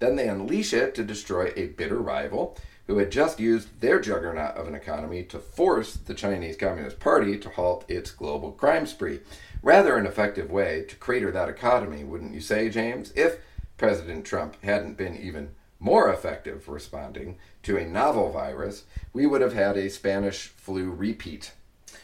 Then 0.00 0.16
they 0.16 0.28
unleash 0.28 0.72
it 0.72 0.96
to 0.96 1.04
destroy 1.04 1.52
a 1.54 1.68
bitter 1.68 2.00
rival 2.00 2.58
who 2.88 2.98
had 2.98 3.12
just 3.12 3.38
used 3.38 3.80
their 3.80 4.00
juggernaut 4.00 4.56
of 4.56 4.66
an 4.66 4.74
economy 4.74 5.22
to 5.22 5.38
force 5.38 5.94
the 5.94 6.14
Chinese 6.14 6.56
Communist 6.56 6.98
Party 6.98 7.38
to 7.38 7.50
halt 7.50 7.84
its 7.86 8.10
global 8.10 8.50
crime 8.50 8.86
spree. 8.86 9.20
Rather 9.62 9.96
an 9.96 10.06
effective 10.06 10.50
way 10.50 10.84
to 10.88 10.96
crater 10.96 11.30
that 11.30 11.50
economy, 11.50 12.02
wouldn't 12.02 12.34
you 12.34 12.40
say, 12.40 12.70
James? 12.70 13.12
If 13.14 13.40
President 13.76 14.24
Trump 14.24 14.56
hadn't 14.62 14.96
been 14.96 15.16
even 15.18 15.50
more 15.78 16.10
effective 16.10 16.66
responding 16.66 17.36
to 17.62 17.76
a 17.76 17.86
novel 17.86 18.32
virus, 18.32 18.84
we 19.12 19.26
would 19.26 19.42
have 19.42 19.52
had 19.52 19.76
a 19.76 19.90
Spanish 19.90 20.46
flu 20.46 20.90
repeat. 20.90 21.52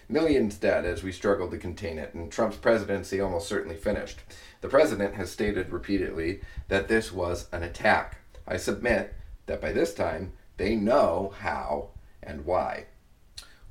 Millions 0.06 0.56
dead 0.56 0.84
as 0.84 1.02
we 1.02 1.10
struggled 1.10 1.50
to 1.52 1.58
contain 1.58 1.98
it, 1.98 2.12
and 2.12 2.30
Trump's 2.30 2.58
presidency 2.58 3.20
almost 3.20 3.48
certainly 3.48 3.76
finished. 3.76 4.20
The 4.60 4.68
president 4.68 5.14
has 5.14 5.30
stated 5.30 5.72
repeatedly 5.72 6.42
that 6.68 6.88
this 6.88 7.10
was 7.10 7.48
an 7.52 7.62
attack. 7.62 8.18
I 8.46 8.58
submit 8.58 9.14
that 9.46 9.62
by 9.62 9.72
this 9.72 9.94
time, 9.94 10.34
they 10.56 10.76
know 10.76 11.32
how 11.38 11.90
and 12.22 12.44
why. 12.44 12.86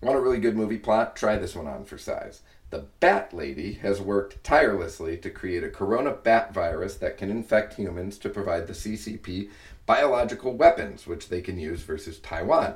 Want 0.02 0.18
a 0.18 0.22
really 0.22 0.40
good 0.40 0.58
movie 0.58 0.78
plot? 0.78 1.16
Try 1.16 1.38
this 1.38 1.56
one 1.56 1.68
on 1.68 1.86
for 1.86 1.98
size. 1.98 2.42
The 2.72 2.86
Bat 3.00 3.34
Lady 3.34 3.74
has 3.74 4.02
worked 4.02 4.44
tirelessly 4.44 5.16
to 5.18 5.30
create 5.30 5.63
a 5.63 5.70
corona 5.70 6.12
bat 6.12 6.54
virus 6.54 6.96
that 6.96 7.18
can 7.18 7.30
infect 7.30 7.75
humans 7.75 8.18
to 8.18 8.30
provide 8.30 8.68
the 8.68 8.74
CCP 8.74 9.50
biological 9.86 10.54
weapons, 10.54 11.06
which 11.08 11.30
they 11.30 11.42
can 11.42 11.60
use 11.60 11.82
versus 11.82 12.20
Taiwan. 12.20 12.75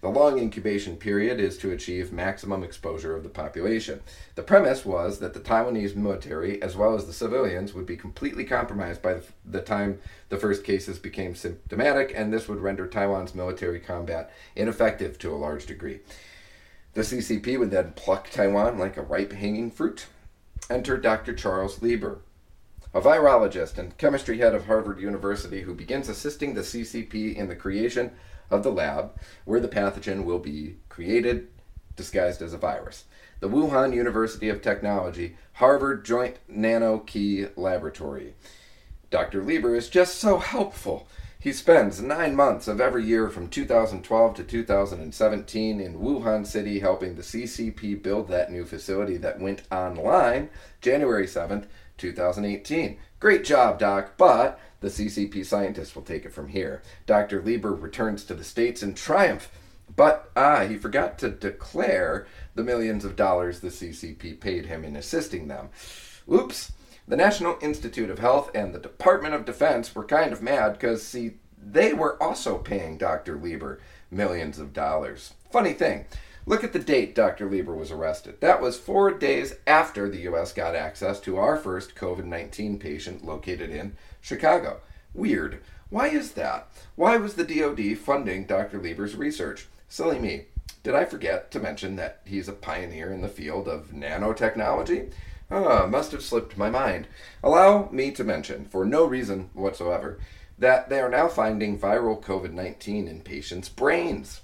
The 0.00 0.08
long 0.08 0.38
incubation 0.38 0.96
period 0.96 1.40
is 1.40 1.58
to 1.58 1.72
achieve 1.72 2.12
maximum 2.12 2.62
exposure 2.62 3.16
of 3.16 3.24
the 3.24 3.28
population. 3.28 4.00
The 4.36 4.44
premise 4.44 4.84
was 4.84 5.18
that 5.18 5.34
the 5.34 5.40
Taiwanese 5.40 5.96
military, 5.96 6.62
as 6.62 6.76
well 6.76 6.94
as 6.94 7.06
the 7.06 7.12
civilians, 7.12 7.74
would 7.74 7.86
be 7.86 7.96
completely 7.96 8.44
compromised 8.44 9.02
by 9.02 9.20
the, 9.44 9.60
time 9.60 9.98
the 10.28 10.36
first 10.36 10.62
cases 10.62 11.00
became 11.00 11.34
symptomatic, 11.34 12.12
and 12.14 12.32
this 12.32 12.46
would 12.46 12.60
render 12.60 12.86
Taiwan's 12.86 13.34
military 13.34 13.80
combat 13.80 14.32
ineffective 14.54 15.18
to 15.18 15.34
a 15.34 15.36
large 15.36 15.66
degree. 15.66 15.98
The 16.94 17.00
CCP 17.02 17.58
would 17.58 17.72
then 17.72 17.92
pluck 17.96 18.30
Taiwan 18.30 18.78
like 18.78 18.96
a 18.96 19.02
ripe 19.02 19.32
hanging 19.32 19.72
fruit. 19.72 20.06
Enter 20.70 20.96
Dr. 20.96 21.34
Charles 21.34 21.82
Lieber, 21.82 22.20
a 22.98 23.00
virologist 23.00 23.78
and 23.78 23.96
chemistry 23.96 24.38
head 24.38 24.56
of 24.56 24.66
Harvard 24.66 24.98
University 24.98 25.60
who 25.60 25.72
begins 25.72 26.08
assisting 26.08 26.54
the 26.54 26.62
CCP 26.62 27.36
in 27.36 27.46
the 27.46 27.54
creation 27.54 28.10
of 28.50 28.64
the 28.64 28.72
lab 28.72 29.12
where 29.44 29.60
the 29.60 29.68
pathogen 29.68 30.24
will 30.24 30.40
be 30.40 30.74
created 30.88 31.46
disguised 31.94 32.42
as 32.42 32.52
a 32.52 32.58
virus. 32.58 33.04
The 33.38 33.48
Wuhan 33.48 33.94
University 33.94 34.48
of 34.48 34.62
Technology 34.62 35.36
Harvard 35.52 36.04
Joint 36.04 36.38
Nano 36.48 36.98
Key 36.98 37.46
Laboratory. 37.54 38.34
Dr. 39.10 39.44
Lieber 39.44 39.76
is 39.76 39.88
just 39.88 40.16
so 40.16 40.38
helpful. 40.38 41.06
He 41.38 41.52
spends 41.52 42.02
nine 42.02 42.34
months 42.34 42.66
of 42.66 42.80
every 42.80 43.04
year 43.04 43.28
from 43.28 43.48
2012 43.48 44.34
to 44.34 44.42
2017 44.42 45.80
in 45.80 46.00
Wuhan 46.00 46.44
City 46.44 46.80
helping 46.80 47.14
the 47.14 47.22
CCP 47.22 48.02
build 48.02 48.26
that 48.26 48.50
new 48.50 48.64
facility 48.64 49.16
that 49.18 49.38
went 49.38 49.62
online 49.70 50.50
January 50.80 51.28
7th, 51.28 51.66
2018. 51.98 52.98
Great 53.20 53.44
job, 53.44 53.78
Doc, 53.78 54.14
but 54.16 54.58
the 54.80 54.88
CCP 54.88 55.44
scientists 55.44 55.94
will 55.94 56.02
take 56.02 56.24
it 56.24 56.32
from 56.32 56.48
here. 56.48 56.82
Dr. 57.06 57.42
Lieber 57.42 57.74
returns 57.74 58.24
to 58.24 58.34
the 58.34 58.44
States 58.44 58.82
in 58.82 58.94
triumph. 58.94 59.50
But, 59.94 60.30
ah, 60.36 60.64
he 60.66 60.76
forgot 60.76 61.18
to 61.18 61.30
declare 61.30 62.26
the 62.54 62.62
millions 62.62 63.04
of 63.04 63.16
dollars 63.16 63.60
the 63.60 63.68
CCP 63.68 64.38
paid 64.38 64.66
him 64.66 64.84
in 64.84 64.96
assisting 64.96 65.48
them. 65.48 65.70
Oops. 66.30 66.72
The 67.08 67.16
National 67.16 67.58
Institute 67.62 68.10
of 68.10 68.18
Health 68.18 68.50
and 68.54 68.74
the 68.74 68.78
Department 68.78 69.34
of 69.34 69.46
Defense 69.46 69.94
were 69.94 70.04
kind 70.04 70.32
of 70.32 70.42
mad 70.42 70.74
because, 70.74 71.02
see, 71.02 71.32
they 71.60 71.94
were 71.94 72.22
also 72.22 72.58
paying 72.58 72.98
Dr. 72.98 73.36
Lieber 73.36 73.80
millions 74.10 74.58
of 74.58 74.72
dollars. 74.72 75.34
Funny 75.50 75.72
thing, 75.72 76.04
look 76.48 76.64
at 76.64 76.72
the 76.72 76.78
date 76.78 77.14
Dr. 77.14 77.48
Lieber 77.48 77.74
was 77.74 77.90
arrested. 77.90 78.40
That 78.40 78.62
was 78.62 78.78
four 78.78 79.12
days 79.12 79.54
after 79.66 80.08
the 80.08 80.22
U.S. 80.22 80.52
got 80.52 80.74
access 80.74 81.20
to 81.20 81.36
our 81.36 81.58
first 81.58 81.94
COVID 81.94 82.24
19 82.24 82.78
patient 82.78 83.24
located 83.24 83.68
in 83.70 83.96
Chicago. 84.20 84.80
Weird. 85.12 85.60
Why 85.90 86.08
is 86.08 86.32
that? 86.32 86.68
Why 86.96 87.18
was 87.18 87.34
the 87.34 87.44
DoD 87.44 87.98
funding 87.98 88.46
Dr. 88.46 88.80
Lieber's 88.80 89.14
research? 89.14 89.68
Silly 89.88 90.18
me. 90.18 90.46
Did 90.82 90.94
I 90.94 91.04
forget 91.04 91.50
to 91.50 91.60
mention 91.60 91.96
that 91.96 92.22
he's 92.24 92.48
a 92.48 92.52
pioneer 92.52 93.12
in 93.12 93.20
the 93.20 93.28
field 93.28 93.68
of 93.68 93.90
nanotechnology? 93.92 95.12
Ah, 95.50 95.86
must 95.86 96.12
have 96.12 96.22
slipped 96.22 96.56
my 96.56 96.70
mind. 96.70 97.08
Allow 97.42 97.90
me 97.90 98.10
to 98.12 98.24
mention, 98.24 98.64
for 98.64 98.84
no 98.84 99.04
reason 99.04 99.50
whatsoever, 99.52 100.18
that 100.58 100.88
they 100.88 101.00
are 101.00 101.10
now 101.10 101.28
finding 101.28 101.78
viral 101.78 102.22
COVID 102.22 102.52
19 102.52 103.06
in 103.06 103.20
patients' 103.20 103.68
brains. 103.68 104.40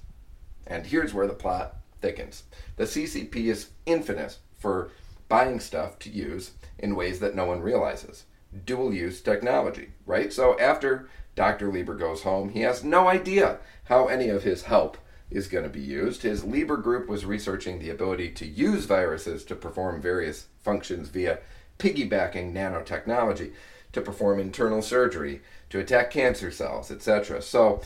And 0.67 0.87
here's 0.87 1.13
where 1.13 1.27
the 1.27 1.35
plot 1.35 1.77
thickens. 2.05 2.43
The 2.77 2.85
CCP 2.85 3.47
is 3.47 3.71
infamous 3.87 4.41
for 4.59 4.91
buying 5.31 5.59
stuff 5.59 5.99
to 6.01 6.11
use 6.11 6.51
in 6.79 6.95
ways 6.95 7.19
that 7.21 7.35
no 7.35 7.47
one 7.47 7.63
realizes. 7.63 8.25
Dual 8.67 8.93
use 8.93 9.23
technology, 9.23 9.93
right? 10.05 10.31
So 10.31 10.59
after 10.61 11.09
Dr. 11.35 11.73
Lieber 11.73 11.95
goes 11.95 12.23
home, 12.23 12.51
he 12.51 12.61
has 12.61 12.85
no 12.85 13.09
idea 13.09 13.59
how 13.85 14.09
any 14.09 14.29
of 14.29 14.43
his 14.43 14.65
help 14.65 14.99
is 15.31 15.49
going 15.49 15.65
to 15.65 15.71
be 15.71 15.81
used. 15.81 16.23
His 16.23 16.45
Lieber 16.45 16.77
group 16.77 17.09
was 17.09 17.25
researching 17.25 17.79
the 17.79 17.89
ability 17.89 18.33
to 18.33 18.47
use 18.47 18.85
viruses 18.85 19.43
to 19.47 19.57
perform 19.57 20.03
various 20.03 20.49
functions 20.61 21.09
via 21.09 21.39
piggybacking 21.79 22.53
nanotechnology, 22.53 23.53
to 23.93 24.03
perform 24.03 24.39
internal 24.39 24.83
surgery, 24.83 25.41
to 25.71 25.81
attack 25.81 26.11
cancer 26.11 26.51
cells, 26.51 26.91
etc. 26.91 27.41
So, 27.41 27.81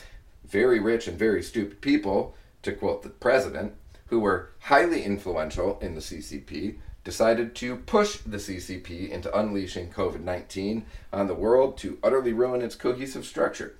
very 0.44 0.80
rich 0.80 1.06
and 1.06 1.16
very 1.16 1.40
stupid 1.40 1.80
people, 1.80 2.34
to 2.62 2.72
quote 2.72 3.04
the 3.04 3.10
president, 3.10 3.74
who 4.08 4.20
were 4.20 4.50
highly 4.60 5.02
influential 5.02 5.78
in 5.80 5.94
the 5.94 6.00
CCP, 6.00 6.76
decided 7.04 7.54
to 7.54 7.76
push 7.76 8.18
the 8.18 8.36
CCP 8.36 9.08
into 9.08 9.34
unleashing 9.38 9.90
COVID 9.90 10.20
19 10.20 10.84
on 11.12 11.26
the 11.26 11.34
world 11.34 11.78
to 11.78 11.98
utterly 12.02 12.32
ruin 12.32 12.60
its 12.60 12.74
cohesive 12.74 13.24
structure. 13.24 13.76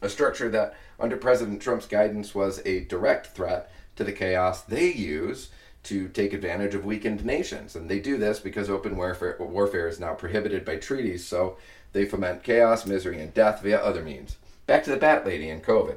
A 0.00 0.08
structure 0.08 0.48
that, 0.48 0.74
under 0.98 1.16
President 1.16 1.60
Trump's 1.60 1.86
guidance, 1.86 2.34
was 2.34 2.60
a 2.64 2.84
direct 2.84 3.28
threat 3.28 3.70
to 3.96 4.04
the 4.04 4.12
chaos 4.12 4.62
they 4.62 4.90
use 4.92 5.50
to 5.84 6.08
take 6.08 6.32
advantage 6.32 6.74
of 6.74 6.84
weakened 6.84 7.24
nations. 7.24 7.76
And 7.76 7.88
they 7.88 7.98
do 7.98 8.16
this 8.16 8.40
because 8.40 8.70
open 8.70 8.96
warfare, 8.96 9.36
warfare 9.38 9.88
is 9.88 10.00
now 10.00 10.14
prohibited 10.14 10.64
by 10.64 10.76
treaties, 10.76 11.26
so 11.26 11.56
they 11.92 12.04
foment 12.04 12.42
chaos, 12.42 12.86
misery, 12.86 13.20
and 13.20 13.34
death 13.34 13.62
via 13.62 13.78
other 13.78 14.02
means. 14.02 14.36
Back 14.66 14.84
to 14.84 14.90
the 14.90 14.96
Bat 14.96 15.26
Lady 15.26 15.50
and 15.50 15.62
COVID. 15.62 15.96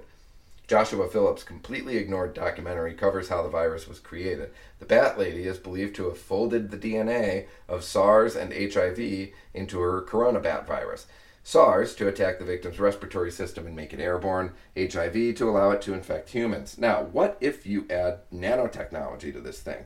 Joshua 0.68 1.08
Philipp's 1.08 1.44
completely 1.44 1.98
ignored 1.98 2.34
documentary 2.34 2.96
covers 2.96 3.30
how 3.30 3.44
the 3.44 3.50
virus 3.50 3.88
was 3.88 4.00
created. 4.00 4.50
The 4.80 4.86
Bat 4.86 5.20
Lady 5.20 5.44
is 5.44 5.60
believed 5.60 5.96
to 5.96 6.06
have 6.06 6.18
folded 6.18 6.72
the 6.72 6.78
DNA 6.78 7.46
of 7.68 7.84
SARS 7.84 8.36
and 8.36 8.52
HIV 8.52 9.30
into 9.54 9.80
her 9.80 10.02
coronabat 10.02 10.66
virus. 10.66 11.06
SARS 11.44 11.94
to 11.96 12.08
attack 12.08 12.40
the 12.40 12.46
victim's 12.46 12.80
respiratory 12.80 13.30
system 13.30 13.68
and 13.68 13.76
make 13.76 13.94
it 13.94 14.00
airborne, 14.00 14.54
HIV 14.76 15.36
to 15.36 15.48
allow 15.48 15.70
it 15.70 15.84
to 15.84 15.94
infect 15.94 16.32
humans. 16.32 16.80
Now, 16.80 17.04
what 17.04 17.38
if 17.40 17.68
you 17.68 17.86
add 17.88 18.22
nanotechnology 18.34 19.32
to 19.34 19.42
this 19.42 19.60
thing? 19.60 19.86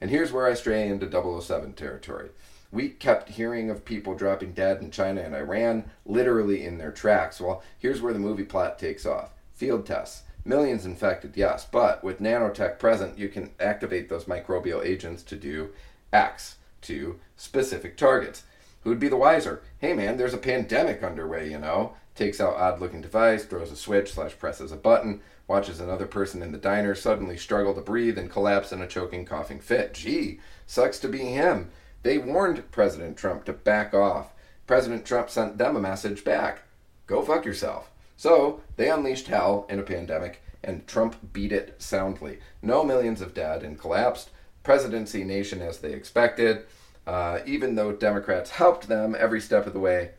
And 0.00 0.10
here's 0.10 0.32
where 0.32 0.46
I 0.46 0.54
stray 0.54 0.88
into 0.88 1.10
007 1.42 1.74
territory. 1.74 2.30
We 2.72 2.88
kept 2.88 3.28
hearing 3.28 3.68
of 3.68 3.84
people 3.84 4.14
dropping 4.14 4.52
dead 4.54 4.80
in 4.80 4.90
China 4.90 5.20
and 5.20 5.34
Iran, 5.34 5.90
literally 6.06 6.64
in 6.64 6.78
their 6.78 6.92
tracks. 6.92 7.42
Well, 7.42 7.62
here's 7.78 8.00
where 8.00 8.14
the 8.14 8.18
movie 8.18 8.44
plot 8.44 8.78
takes 8.78 9.04
off 9.04 9.33
field 9.54 9.86
tests. 9.86 10.24
Millions 10.44 10.84
infected, 10.84 11.32
yes, 11.36 11.66
but 11.70 12.04
with 12.04 12.20
nanotech 12.20 12.78
present, 12.78 13.18
you 13.18 13.28
can 13.28 13.52
activate 13.58 14.08
those 14.10 14.24
microbial 14.24 14.84
agents 14.84 15.22
to 15.22 15.36
do 15.36 15.70
X 16.12 16.56
to 16.82 17.18
specific 17.36 17.96
targets. 17.96 18.42
Who'd 18.82 19.00
be 19.00 19.08
the 19.08 19.16
wiser? 19.16 19.62
Hey 19.78 19.94
man, 19.94 20.18
there's 20.18 20.34
a 20.34 20.38
pandemic 20.38 21.02
underway, 21.02 21.50
you 21.50 21.58
know. 21.58 21.94
Takes 22.14 22.40
out 22.40 22.56
odd 22.56 22.80
looking 22.80 23.00
device, 23.00 23.44
throws 23.44 23.72
a 23.72 23.76
switch, 23.76 24.12
slash 24.12 24.38
presses 24.38 24.70
a 24.70 24.76
button, 24.76 25.22
watches 25.48 25.80
another 25.80 26.06
person 26.06 26.42
in 26.42 26.52
the 26.52 26.58
diner 26.58 26.94
suddenly 26.94 27.38
struggle 27.38 27.74
to 27.74 27.80
breathe 27.80 28.18
and 28.18 28.30
collapse 28.30 28.70
in 28.70 28.82
a 28.82 28.86
choking, 28.86 29.24
coughing 29.24 29.60
fit. 29.60 29.94
Gee, 29.94 30.40
sucks 30.66 30.98
to 30.98 31.08
be 31.08 31.20
him. 31.20 31.70
They 32.02 32.18
warned 32.18 32.70
President 32.70 33.16
Trump 33.16 33.46
to 33.46 33.54
back 33.54 33.94
off. 33.94 34.34
President 34.66 35.06
Trump 35.06 35.30
sent 35.30 35.56
them 35.56 35.74
a 35.74 35.80
message 35.80 36.22
back 36.22 36.62
go 37.06 37.22
fuck 37.22 37.44
yourself. 37.44 37.90
So 38.16 38.60
they 38.76 38.90
unleashed 38.90 39.28
hell 39.28 39.66
in 39.68 39.78
a 39.78 39.82
pandemic, 39.82 40.42
and 40.62 40.86
Trump 40.86 41.32
beat 41.32 41.52
it 41.52 41.74
soundly. 41.78 42.38
No 42.62 42.84
millions 42.84 43.20
of 43.20 43.34
dead 43.34 43.62
and 43.62 43.78
collapsed. 43.78 44.30
Presidency 44.62 45.24
nation 45.24 45.60
as 45.60 45.78
they 45.78 45.92
expected. 45.92 46.64
Uh, 47.06 47.40
even 47.44 47.74
though 47.74 47.92
Democrats 47.92 48.50
helped 48.50 48.88
them 48.88 49.14
every 49.18 49.40
step 49.40 49.66
of 49.66 49.74
the 49.74 49.78
way, 49.78 50.12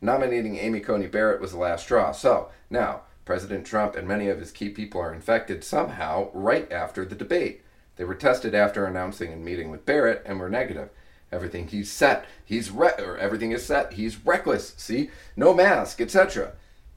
nominating 0.00 0.56
Amy 0.56 0.80
Coney 0.80 1.06
Barrett 1.06 1.40
was 1.40 1.52
the 1.52 1.58
last 1.58 1.84
straw. 1.84 2.12
So 2.12 2.48
now 2.70 3.02
President 3.24 3.66
Trump 3.66 3.94
and 3.94 4.08
many 4.08 4.28
of 4.28 4.38
his 4.38 4.50
key 4.50 4.70
people 4.70 5.00
are 5.00 5.12
infected 5.12 5.64
somehow 5.64 6.30
right 6.32 6.70
after 6.70 7.04
the 7.04 7.14
debate. 7.14 7.62
They 7.96 8.04
were 8.04 8.14
tested 8.14 8.54
after 8.54 8.84
announcing 8.84 9.32
and 9.32 9.44
meeting 9.44 9.70
with 9.70 9.86
Barrett 9.86 10.22
and 10.26 10.38
were 10.38 10.50
negative. 10.50 10.90
Everything 11.30 11.68
he's 11.68 11.90
set, 11.90 12.26
he's 12.44 12.70
re- 12.70 12.92
or 12.98 13.16
everything 13.18 13.52
is 13.52 13.64
set. 13.64 13.94
He's 13.94 14.24
reckless. 14.24 14.74
See, 14.76 15.10
no 15.36 15.54
mask, 15.54 16.00
etc. 16.00 16.52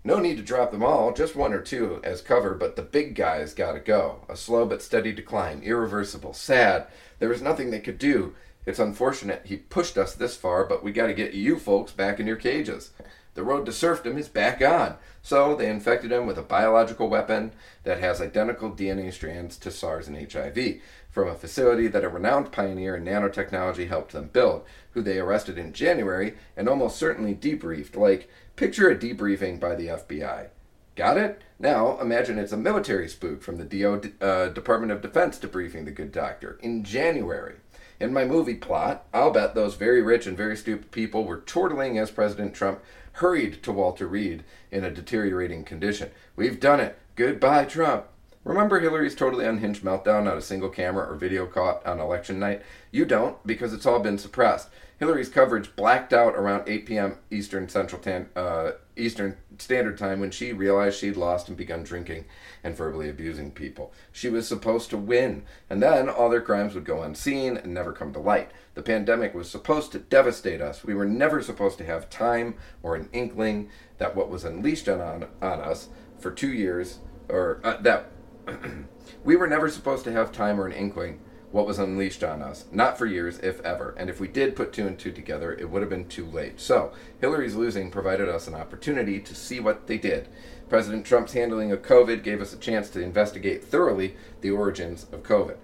No 0.08 0.20
need 0.20 0.38
to 0.38 0.42
drop 0.42 0.72
them 0.72 0.84
all, 0.84 1.12
just 1.12 1.36
one 1.36 1.52
or 1.52 1.60
two 1.60 2.00
as 2.02 2.22
cover, 2.22 2.54
but 2.54 2.78
the 2.78 2.82
big 2.82 3.14
guys 3.14 3.54
gotta 3.54 3.82
go. 3.82 4.22
A 4.30 4.38
slow 4.38 4.66
but 4.66 4.82
steady 4.82 5.12
decline, 5.12 5.62
irreversible, 5.62 6.32
sad. 6.32 6.88
There 7.20 7.28
was 7.28 7.42
nothing 7.42 7.72
they 7.72 7.82
could 7.82 7.98
do. 7.98 8.34
It's 8.66 8.80
unfortunate 8.80 9.42
he 9.44 9.58
pushed 9.58 9.98
us 9.98 10.16
this 10.16 10.38
far, 10.38 10.64
but 10.64 10.82
we 10.82 10.94
gotta 10.94 11.14
get 11.14 11.34
you 11.34 11.60
folks 11.60 11.92
back 11.92 12.22
in 12.22 12.26
your 12.26 12.38
cages. 12.38 12.92
The 13.34 13.44
road 13.44 13.66
to 13.66 13.74
serfdom 13.74 14.18
is 14.18 14.30
back 14.30 14.62
on. 14.62 14.96
So 15.28 15.56
they 15.56 15.70
infected 15.70 16.14
him 16.14 16.26
with 16.26 16.38
a 16.38 16.42
biological 16.42 17.10
weapon 17.10 17.52
that 17.84 18.00
has 18.00 18.22
identical 18.22 18.72
DNA 18.72 19.12
strands 19.12 19.58
to 19.58 19.72
SARS 19.72 20.08
and 20.08 20.16
HIV 20.16 20.80
from 21.10 21.28
a 21.28 21.36
facility 21.36 21.88
that 21.88 22.06
a 22.06 22.08
renowned 22.08 22.54
pioneer 22.54 22.96
in 22.96 23.04
nanotechnology 23.04 23.90
helped 23.90 24.14
them 24.14 24.30
build, 24.30 24.64
who 24.92 25.02
they 25.02 25.20
arrested 25.20 25.58
in 25.58 25.74
January 25.74 26.36
and 26.56 26.70
almost 26.70 26.96
certainly 26.96 27.36
debriefed. 27.36 27.98
Like, 27.98 28.30
picture 28.56 28.90
a 28.90 28.96
debriefing 28.96 29.60
by 29.60 29.76
the 29.76 29.88
FBI. 29.88 30.48
Got 30.96 31.18
it? 31.18 31.42
Now, 31.60 32.00
imagine 32.00 32.40
it's 32.40 32.54
a 32.54 32.58
military 32.58 33.10
spook 33.10 33.42
from 33.42 33.58
the 33.58 33.66
DO, 33.66 34.14
uh, 34.22 34.48
Department 34.48 34.94
of 34.94 35.02
Defense 35.02 35.38
debriefing 35.38 35.84
the 35.84 35.92
good 35.92 36.14
doctor 36.14 36.58
in 36.62 36.86
January. 36.86 37.56
In 38.00 38.14
my 38.14 38.24
movie 38.24 38.56
plot, 38.56 39.06
I'll 39.14 39.32
bet 39.32 39.56
those 39.56 39.76
very 39.76 40.02
rich 40.02 40.26
and 40.26 40.38
very 40.38 40.56
stupid 40.56 40.92
people 40.92 41.26
were 41.26 41.42
chortling 41.42 41.98
as 41.98 42.12
President 42.12 42.54
Trump 42.54 42.80
hurried 43.18 43.64
to 43.64 43.72
Walter 43.72 44.08
Reed 44.08 44.44
in 44.72 44.84
a 44.84 44.92
deteriorating 44.92 45.64
condition. 45.64 46.12
We've 46.36 46.60
done 46.60 46.80
it. 46.80 46.98
Goodbye, 47.16 47.66
Trump. 47.66 48.06
Remember 48.44 48.80
Hillary's 48.80 49.16
totally 49.16 49.46
unhinged 49.46 49.84
meltdown 49.84 50.24
not 50.24 50.38
a 50.38 50.42
single 50.42 50.70
camera 50.70 51.06
or 51.12 51.16
video 51.16 51.46
caught 51.48 51.86
on 51.86 52.00
election 52.00 52.40
night? 52.40 52.62
You 52.92 53.06
don't, 53.06 53.46
because 53.46 53.74
it's 53.74 53.86
all 53.86 54.00
been 54.00 54.18
suppressed. 54.18 54.70
Hillary's 55.00 55.30
coverage 55.30 55.76
blacked 55.76 56.14
out 56.14 56.36
around 56.36 56.64
8 56.68 56.86
p.m. 56.86 57.18
Eastern 57.30 57.68
Central 57.70 58.02
Tan- 58.02 58.30
uh, 58.36 58.72
Eastern 58.98 59.38
Standard 59.58 59.98
Time 59.98 60.20
when 60.20 60.32
she 60.32 60.54
realized 60.54 61.00
she'd 61.00 61.18
lost 61.18 61.48
and 61.48 61.58
begun 61.58 61.84
drinking 61.84 62.26
and 62.64 62.76
verbally 62.76 63.10
abusing 63.10 63.52
people. 63.52 63.94
She 64.12 64.30
was 64.30 64.48
supposed 64.48 64.90
to 64.90 64.98
win, 64.98 65.44
and 65.70 65.82
then 65.82 66.10
all 66.10 66.30
their 66.30 66.42
crimes 66.42 66.74
would 66.74 66.86
go 66.86 67.04
unseen 67.04 67.58
and 67.58 67.74
never 67.74 67.94
come 67.94 68.14
to 68.14 68.20
light. 68.20 68.52
The 68.74 68.82
pandemic 68.82 69.34
was 69.34 69.50
supposed 69.50 69.92
to 69.94 70.00
devastate 70.00 70.62
us. 70.62 70.84
We 70.84 70.94
were 70.94 71.06
never 71.06 71.42
supposed 71.42 71.78
to 71.80 71.86
have 71.86 72.10
time 72.10 72.56
or 72.84 72.96
an 72.96 73.10
inkling 73.14 73.70
that 73.98 74.16
what 74.16 74.30
was 74.30 74.44
unleashed 74.44 74.88
on, 74.88 75.02
on, 75.02 75.28
on 75.42 75.62
us 75.62 75.90
for 76.20 76.32
two 76.32 76.52
years, 76.52 77.00
or 77.30 77.62
uh, 77.64 77.78
that 77.82 78.12
we 79.24 79.36
were 79.36 79.48
never 79.48 79.70
supposed 79.70 80.04
to 80.06 80.12
have 80.12 80.32
time 80.32 80.60
or 80.60 80.68
an 80.68 80.74
inkling 80.74 81.20
what 81.52 81.66
was 81.66 81.80
unleashed 81.80 82.24
on 82.24 82.42
us. 82.42 82.66
Not 82.72 82.98
for 82.98 83.06
years, 83.06 83.40
if 83.40 83.62
ever. 83.62 83.96
And 83.98 84.10
if 84.10 84.20
we 84.20 84.28
did 84.28 84.56
put 84.56 84.74
two 84.74 84.86
and 84.86 85.00
two 85.00 85.12
together, 85.12 85.54
it 85.54 85.70
would 85.70 85.82
have 85.82 85.90
been 85.90 86.08
too 86.08 86.26
late. 86.26 86.60
So, 86.60 86.92
Hillary's 87.22 87.56
losing 87.56 87.90
provided 87.90 88.28
us 88.28 88.48
an 88.48 88.56
opportunity 88.56 89.20
to 89.20 89.36
see 89.36 89.60
what 89.60 89.88
they 89.88 89.98
did. 89.98 90.28
President 90.70 91.06
Trump's 91.06 91.34
handling 91.34 91.72
of 91.72 91.82
COVID 91.82 92.24
gave 92.24 92.42
us 92.42 92.54
a 92.54 92.58
chance 92.58 92.90
to 92.90 93.02
investigate 93.02 93.64
thoroughly 93.64 94.18
the 94.42 94.52
origins 94.52 95.06
of 95.14 95.24
COVID. 95.24 95.56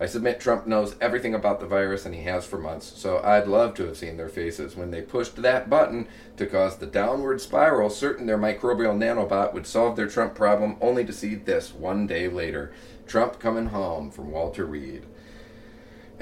I 0.00 0.06
submit 0.06 0.40
Trump 0.40 0.66
knows 0.66 0.96
everything 1.00 1.32
about 1.32 1.60
the 1.60 1.66
virus 1.66 2.04
and 2.04 2.12
he 2.12 2.22
has 2.22 2.44
for 2.44 2.58
months, 2.58 2.92
so 2.96 3.20
I'd 3.22 3.46
love 3.46 3.74
to 3.74 3.86
have 3.86 3.96
seen 3.96 4.16
their 4.16 4.28
faces 4.28 4.74
when 4.74 4.90
they 4.90 5.00
pushed 5.00 5.36
that 5.36 5.70
button 5.70 6.08
to 6.38 6.46
cause 6.46 6.78
the 6.78 6.86
downward 6.86 7.40
spiral, 7.40 7.88
certain 7.88 8.26
their 8.26 8.38
microbial 8.38 8.98
nanobot 8.98 9.52
would 9.52 9.64
solve 9.66 9.94
their 9.94 10.08
Trump 10.08 10.34
problem, 10.34 10.76
only 10.80 11.04
to 11.04 11.12
see 11.12 11.36
this 11.36 11.72
one 11.72 12.08
day 12.08 12.28
later 12.28 12.72
Trump 13.06 13.38
coming 13.38 13.66
home 13.66 14.10
from 14.10 14.32
Walter 14.32 14.66
Reed. 14.66 15.04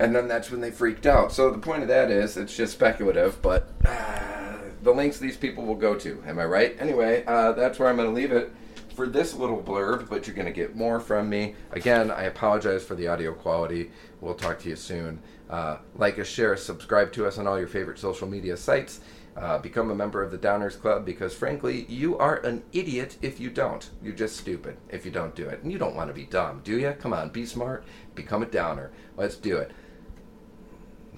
And 0.00 0.16
then 0.16 0.28
that's 0.28 0.50
when 0.50 0.62
they 0.62 0.70
freaked 0.70 1.04
out. 1.04 1.30
So 1.30 1.50
the 1.50 1.58
point 1.58 1.82
of 1.82 1.88
that 1.88 2.10
is, 2.10 2.38
it's 2.38 2.56
just 2.56 2.72
speculative, 2.72 3.42
but 3.42 3.68
uh, 3.84 4.56
the 4.82 4.92
links 4.92 5.18
these 5.18 5.36
people 5.36 5.66
will 5.66 5.74
go 5.74 5.94
to. 5.94 6.24
Am 6.26 6.38
I 6.38 6.46
right? 6.46 6.74
Anyway, 6.80 7.22
uh, 7.26 7.52
that's 7.52 7.78
where 7.78 7.86
I'm 7.90 7.96
going 7.96 8.08
to 8.08 8.14
leave 8.14 8.32
it 8.32 8.50
for 8.96 9.06
this 9.06 9.34
little 9.34 9.62
blurb, 9.62 10.08
but 10.08 10.26
you're 10.26 10.34
going 10.34 10.46
to 10.46 10.54
get 10.54 10.74
more 10.74 11.00
from 11.00 11.28
me. 11.28 11.54
Again, 11.72 12.10
I 12.10 12.22
apologize 12.22 12.82
for 12.82 12.94
the 12.94 13.08
audio 13.08 13.34
quality. 13.34 13.90
We'll 14.22 14.34
talk 14.34 14.58
to 14.60 14.70
you 14.70 14.76
soon. 14.76 15.20
Uh, 15.50 15.76
like 15.94 16.18
us, 16.18 16.26
share 16.26 16.54
us, 16.54 16.62
subscribe 16.62 17.12
to 17.12 17.26
us 17.26 17.36
on 17.36 17.46
all 17.46 17.58
your 17.58 17.68
favorite 17.68 17.98
social 17.98 18.26
media 18.26 18.56
sites. 18.56 19.00
Uh, 19.36 19.58
become 19.58 19.90
a 19.90 19.94
member 19.94 20.22
of 20.22 20.30
the 20.30 20.38
Downers 20.38 20.80
Club 20.80 21.04
because, 21.04 21.34
frankly, 21.34 21.84
you 21.90 22.16
are 22.16 22.36
an 22.38 22.62
idiot 22.72 23.18
if 23.20 23.38
you 23.38 23.50
don't. 23.50 23.90
You're 24.02 24.14
just 24.14 24.38
stupid 24.38 24.78
if 24.88 25.04
you 25.04 25.10
don't 25.10 25.34
do 25.34 25.46
it. 25.46 25.62
And 25.62 25.70
you 25.70 25.78
don't 25.78 25.94
want 25.94 26.08
to 26.08 26.14
be 26.14 26.24
dumb, 26.24 26.62
do 26.64 26.78
you? 26.78 26.92
Come 26.98 27.12
on, 27.12 27.28
be 27.28 27.44
smart, 27.44 27.84
become 28.14 28.42
a 28.42 28.46
downer. 28.46 28.90
Let's 29.16 29.36
do 29.36 29.58
it. 29.58 29.72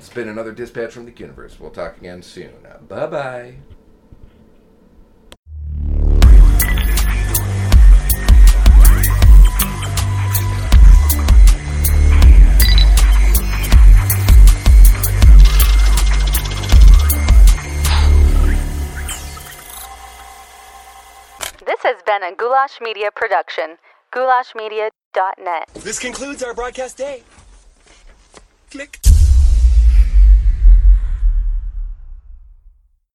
It's 0.02 0.12
been 0.12 0.28
another 0.28 0.50
dispatch 0.50 0.94
from 0.94 1.04
the 1.04 1.12
universe. 1.12 1.60
We'll 1.60 1.70
talk 1.70 1.96
again 1.96 2.22
soon. 2.22 2.50
Bye 2.88 3.06
bye. 3.06 3.54
This 21.64 21.80
has 21.84 22.02
been 22.04 22.24
a 22.24 22.34
Goulash 22.34 22.80
Media 22.80 23.10
production. 23.14 23.76
GoulashMedia.net. 24.12 25.68
This 25.74 26.00
concludes 26.00 26.42
our 26.42 26.54
broadcast 26.54 26.98
day. 26.98 27.22
Click. 28.72 28.98